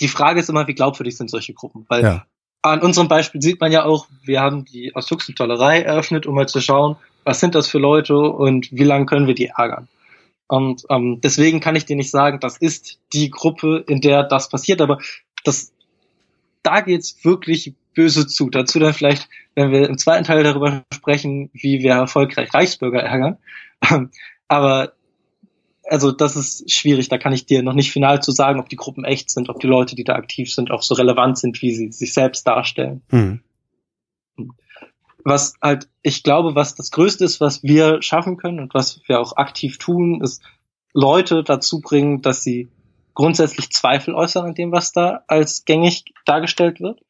[0.00, 1.84] die Frage ist immer, wie glaubwürdig sind solche Gruppen?
[1.88, 2.26] Weil ja.
[2.62, 6.48] an unserem Beispiel sieht man ja auch, wir haben die aus Tollerei eröffnet, um mal
[6.48, 9.88] zu schauen, was sind das für Leute und wie lange können wir die ärgern.
[10.48, 14.48] Und ähm, deswegen kann ich dir nicht sagen, das ist die Gruppe, in der das
[14.48, 14.98] passiert, aber
[15.44, 15.72] das,
[16.62, 18.50] da geht's wirklich böse zu.
[18.50, 23.38] Dazu dann vielleicht, wenn wir im zweiten Teil darüber sprechen, wie wir erfolgreich Reichsbürger ärgern.
[24.48, 24.92] aber
[25.90, 28.76] also das ist schwierig, da kann ich dir noch nicht final zu sagen, ob die
[28.76, 31.74] Gruppen echt sind, ob die Leute, die da aktiv sind, auch so relevant sind, wie
[31.74, 33.02] sie sich selbst darstellen.
[33.10, 33.40] Mhm.
[35.24, 39.20] Was halt, ich glaube, was das Größte ist, was wir schaffen können und was wir
[39.20, 40.42] auch aktiv tun, ist
[40.94, 42.70] Leute dazu bringen, dass sie
[43.14, 47.00] grundsätzlich Zweifel äußern an dem, was da als gängig dargestellt wird.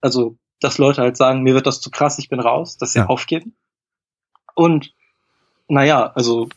[0.00, 3.00] Also, dass Leute halt sagen, mir wird das zu krass, ich bin raus, dass sie
[3.00, 3.06] ja.
[3.06, 3.54] aufgeben.
[4.54, 4.94] Und
[5.68, 6.48] naja, also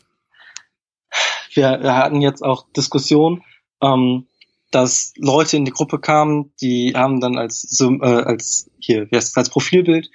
[1.56, 3.42] wir, hatten jetzt auch Diskussionen,
[3.82, 4.26] ähm,
[4.70, 9.28] dass Leute in die Gruppe kamen, die haben dann als äh, als hier wie heißt
[9.28, 10.10] das, als Profilbild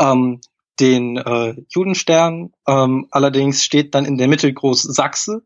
[0.00, 0.40] ähm,
[0.80, 2.52] den äh, Judenstern.
[2.66, 5.42] Ähm, allerdings steht dann in der Mitte groß Sachse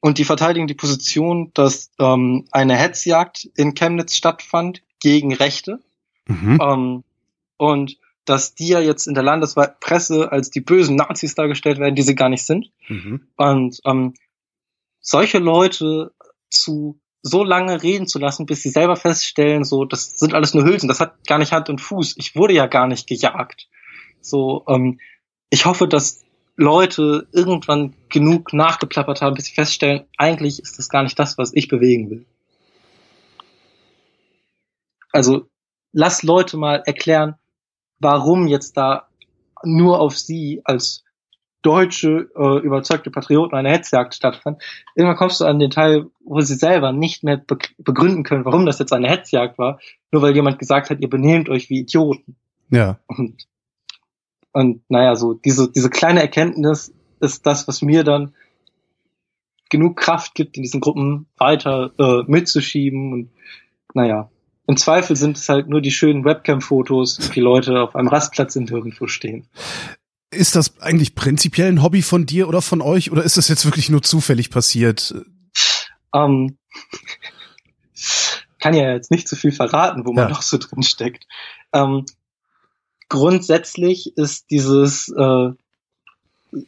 [0.00, 5.80] und die verteidigen die Position, dass ähm, eine Hetzjagd in Chemnitz stattfand gegen Rechte
[6.26, 6.58] mhm.
[6.62, 7.04] ähm,
[7.56, 12.02] und dass die ja jetzt in der Landespresse als die bösen Nazis dargestellt werden, die
[12.02, 12.70] sie gar nicht sind.
[12.88, 13.22] Mhm.
[13.36, 14.14] Und ähm,
[15.00, 16.12] solche Leute
[16.50, 20.64] zu so lange reden zu lassen, bis sie selber feststellen, so, das sind alles nur
[20.64, 22.14] Hülsen, das hat gar nicht Hand und Fuß.
[22.16, 23.68] Ich wurde ja gar nicht gejagt.
[24.20, 25.00] So, ähm,
[25.50, 26.24] ich hoffe, dass
[26.56, 31.52] Leute irgendwann genug nachgeplappert haben, bis sie feststellen, eigentlich ist das gar nicht das, was
[31.54, 32.26] ich bewegen will.
[35.12, 35.48] Also
[35.92, 37.36] lass Leute mal erklären,
[37.98, 39.08] warum jetzt da
[39.64, 41.04] nur auf sie als
[41.62, 44.62] deutsche äh, überzeugte Patrioten eine Hetzjagd stattfand.
[44.94, 47.42] Irgendwann kommst du an den Teil, wo sie selber nicht mehr
[47.78, 49.80] begründen können, warum das jetzt eine Hetzjagd war,
[50.12, 52.36] nur weil jemand gesagt hat, ihr benehmt euch wie Idioten.
[52.70, 52.98] Ja.
[53.06, 53.46] Und,
[54.52, 58.34] und naja, so diese, diese kleine Erkenntnis ist das, was mir dann
[59.70, 63.12] genug Kraft gibt, in diesen Gruppen weiter äh, mitzuschieben.
[63.12, 63.30] Und
[63.94, 64.30] naja,
[64.66, 68.66] im Zweifel sind es halt nur die schönen Webcam-Fotos, wie Leute auf einem Rastplatz in
[68.68, 69.46] irgendwo stehen.
[70.30, 73.64] Ist das eigentlich prinzipiell ein Hobby von dir oder von euch oder ist das jetzt
[73.64, 75.14] wirklich nur zufällig passiert?
[76.14, 76.58] Ähm,
[78.60, 80.30] kann ja jetzt nicht zu viel verraten, wo man ja.
[80.30, 81.26] noch so drin steckt.
[81.72, 82.04] Ähm,
[83.08, 85.50] grundsätzlich ist dieses äh,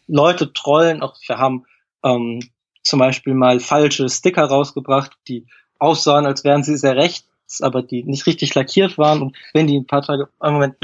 [0.06, 1.66] Leute trollen, auch wir haben
[2.02, 2.40] ähm,
[2.82, 5.46] zum Beispiel mal falsche Sticker rausgebracht, die
[5.78, 9.76] aussahen, als wären sie sehr rechts, aber die nicht richtig lackiert waren und wenn die
[9.76, 10.76] ein paar Tage, Moment,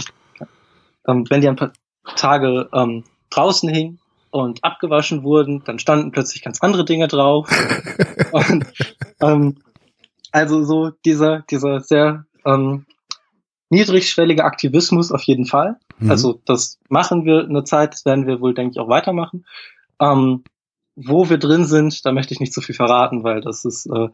[1.07, 1.73] ähm, wenn die ein paar
[2.15, 3.99] Tage ähm, draußen hingen
[4.31, 7.49] und abgewaschen wurden, dann standen plötzlich ganz andere Dinge drauf.
[8.33, 8.67] und,
[9.21, 9.57] ähm,
[10.33, 12.87] also so dieser, dieser sehr ähm,
[13.71, 15.77] niedrigschwellige Aktivismus auf jeden Fall.
[15.99, 16.11] Mhm.
[16.11, 19.47] Also das machen wir eine Zeit, das werden wir wohl, denke ich, auch weitermachen.
[20.01, 20.45] Ähm,
[20.95, 24.09] wo wir drin sind, da möchte ich nicht zu viel verraten, weil das ist, äh,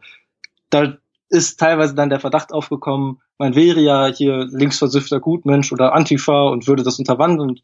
[0.69, 0.97] da
[1.29, 6.67] ist teilweise dann der Verdacht aufgekommen, man wäre ja hier linksversüffter Gutmensch oder Antifa und
[6.67, 7.49] würde das unterwandern.
[7.49, 7.63] Und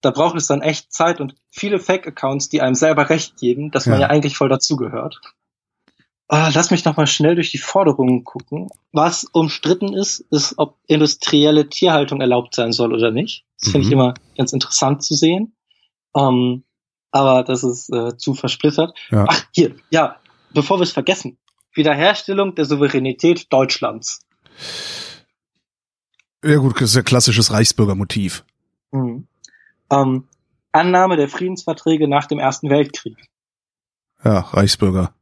[0.00, 3.84] da braucht es dann echt Zeit und viele Fake-Accounts, die einem selber recht geben, dass
[3.84, 3.92] ja.
[3.92, 5.20] man ja eigentlich voll dazugehört.
[6.28, 8.68] Ah, lass mich noch mal schnell durch die Forderungen gucken.
[8.92, 13.44] Was umstritten ist, ist, ob industrielle Tierhaltung erlaubt sein soll oder nicht.
[13.60, 13.72] Das mhm.
[13.72, 15.54] finde ich immer ganz interessant zu sehen.
[16.16, 16.64] Ähm,
[17.10, 18.96] aber das ist äh, zu versplittert.
[19.10, 19.26] Ja.
[19.28, 20.16] Ach, hier, ja,
[20.54, 21.36] bevor wir es vergessen.
[21.74, 24.20] Wiederherstellung der Souveränität Deutschlands.
[26.44, 28.44] Ja gut, das ist ja klassisches Reichsbürgermotiv.
[28.90, 29.26] Mhm.
[29.90, 30.28] Ähm,
[30.72, 33.16] Annahme der Friedensverträge nach dem Ersten Weltkrieg.
[34.24, 35.14] Ja, Reichsbürger.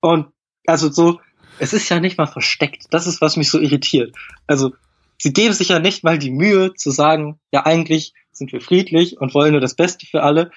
[0.00, 0.28] Und
[0.66, 1.20] also so,
[1.58, 2.86] es ist ja nicht mal versteckt.
[2.90, 4.16] Das ist, was mich so irritiert.
[4.46, 4.72] Also,
[5.18, 9.20] sie geben sich ja nicht mal die Mühe zu sagen, ja, eigentlich sind wir friedlich
[9.20, 10.50] und wollen nur das Beste für alle,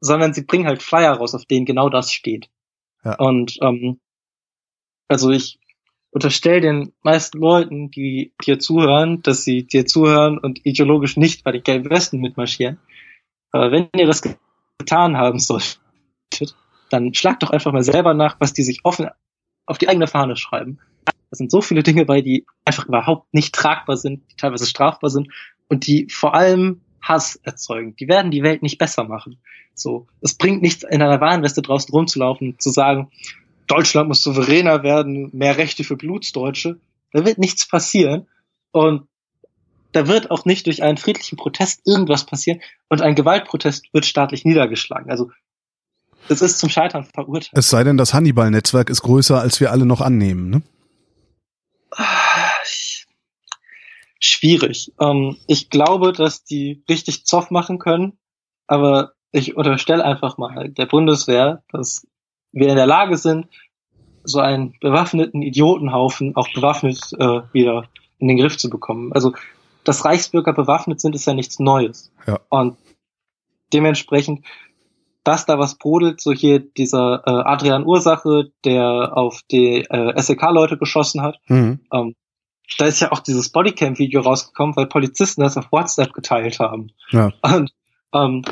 [0.00, 2.48] sondern sie bringen halt Flyer raus, auf denen genau das steht.
[3.04, 3.16] Ja.
[3.16, 4.00] Und ähm,
[5.08, 5.58] also ich
[6.10, 11.52] unterstelle den meisten Leuten, die dir zuhören, dass sie dir zuhören und ideologisch nicht bei
[11.52, 12.78] den gelben Westen mitmarschieren.
[13.50, 14.22] Aber wenn ihr das
[14.78, 15.80] getan haben solltet,
[16.90, 19.08] dann schlagt doch einfach mal selber nach, was die sich offen
[19.66, 20.78] auf die eigene Fahne schreiben.
[21.04, 25.10] Da sind so viele Dinge bei, die einfach überhaupt nicht tragbar sind, die teilweise strafbar
[25.10, 25.28] sind
[25.68, 27.94] und die vor allem Hass erzeugen.
[27.96, 29.38] Die werden die Welt nicht besser machen.
[29.74, 33.10] So, es bringt nichts, in einer Warnweste draußen rumzulaufen, zu sagen,
[33.68, 36.80] Deutschland muss souveräner werden, mehr Rechte für Blutsdeutsche.
[37.12, 38.26] Da wird nichts passieren.
[38.72, 39.06] Und
[39.92, 42.60] da wird auch nicht durch einen friedlichen Protest irgendwas passieren.
[42.88, 45.10] Und ein Gewaltprotest wird staatlich niedergeschlagen.
[45.10, 45.30] Also
[46.28, 47.50] es ist zum Scheitern verurteilt.
[47.54, 50.62] Es sei denn, das Hannibal-Netzwerk ist größer, als wir alle noch annehmen, ne?
[54.20, 54.92] Schwierig.
[55.00, 58.18] Ähm, ich glaube, dass die richtig Zoff machen können,
[58.66, 62.06] aber ich unterstelle einfach mal der Bundeswehr, dass
[62.52, 63.46] wir in der Lage sind,
[64.24, 67.88] so einen bewaffneten Idiotenhaufen auch bewaffnet äh, wieder
[68.18, 69.12] in den Griff zu bekommen.
[69.12, 69.32] Also
[69.84, 72.12] dass Reichsbürger bewaffnet sind, ist ja nichts Neues.
[72.26, 72.40] Ja.
[72.50, 72.76] Und
[73.72, 74.44] dementsprechend,
[75.24, 80.76] dass da was brodelt, so hier dieser äh, Adrian Ursache, der auf die äh, SEK-Leute
[80.76, 81.80] geschossen hat, mhm.
[81.90, 82.14] ähm,
[82.76, 86.88] da ist ja auch dieses Bodycam-Video rausgekommen, weil Polizisten das auf WhatsApp geteilt haben.
[87.10, 87.32] Ja.
[87.42, 87.72] Und
[88.12, 88.42] ähm,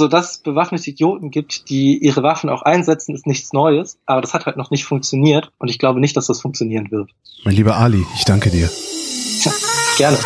[0.00, 4.20] so dass es bewaffnete Idioten gibt, die ihre Waffen auch einsetzen, ist nichts Neues, aber
[4.20, 7.10] das hat halt noch nicht funktioniert und ich glaube nicht, dass das funktionieren wird.
[7.44, 8.68] Mein lieber Ali, ich danke dir.
[9.42, 9.52] Tja,
[9.96, 10.18] gerne.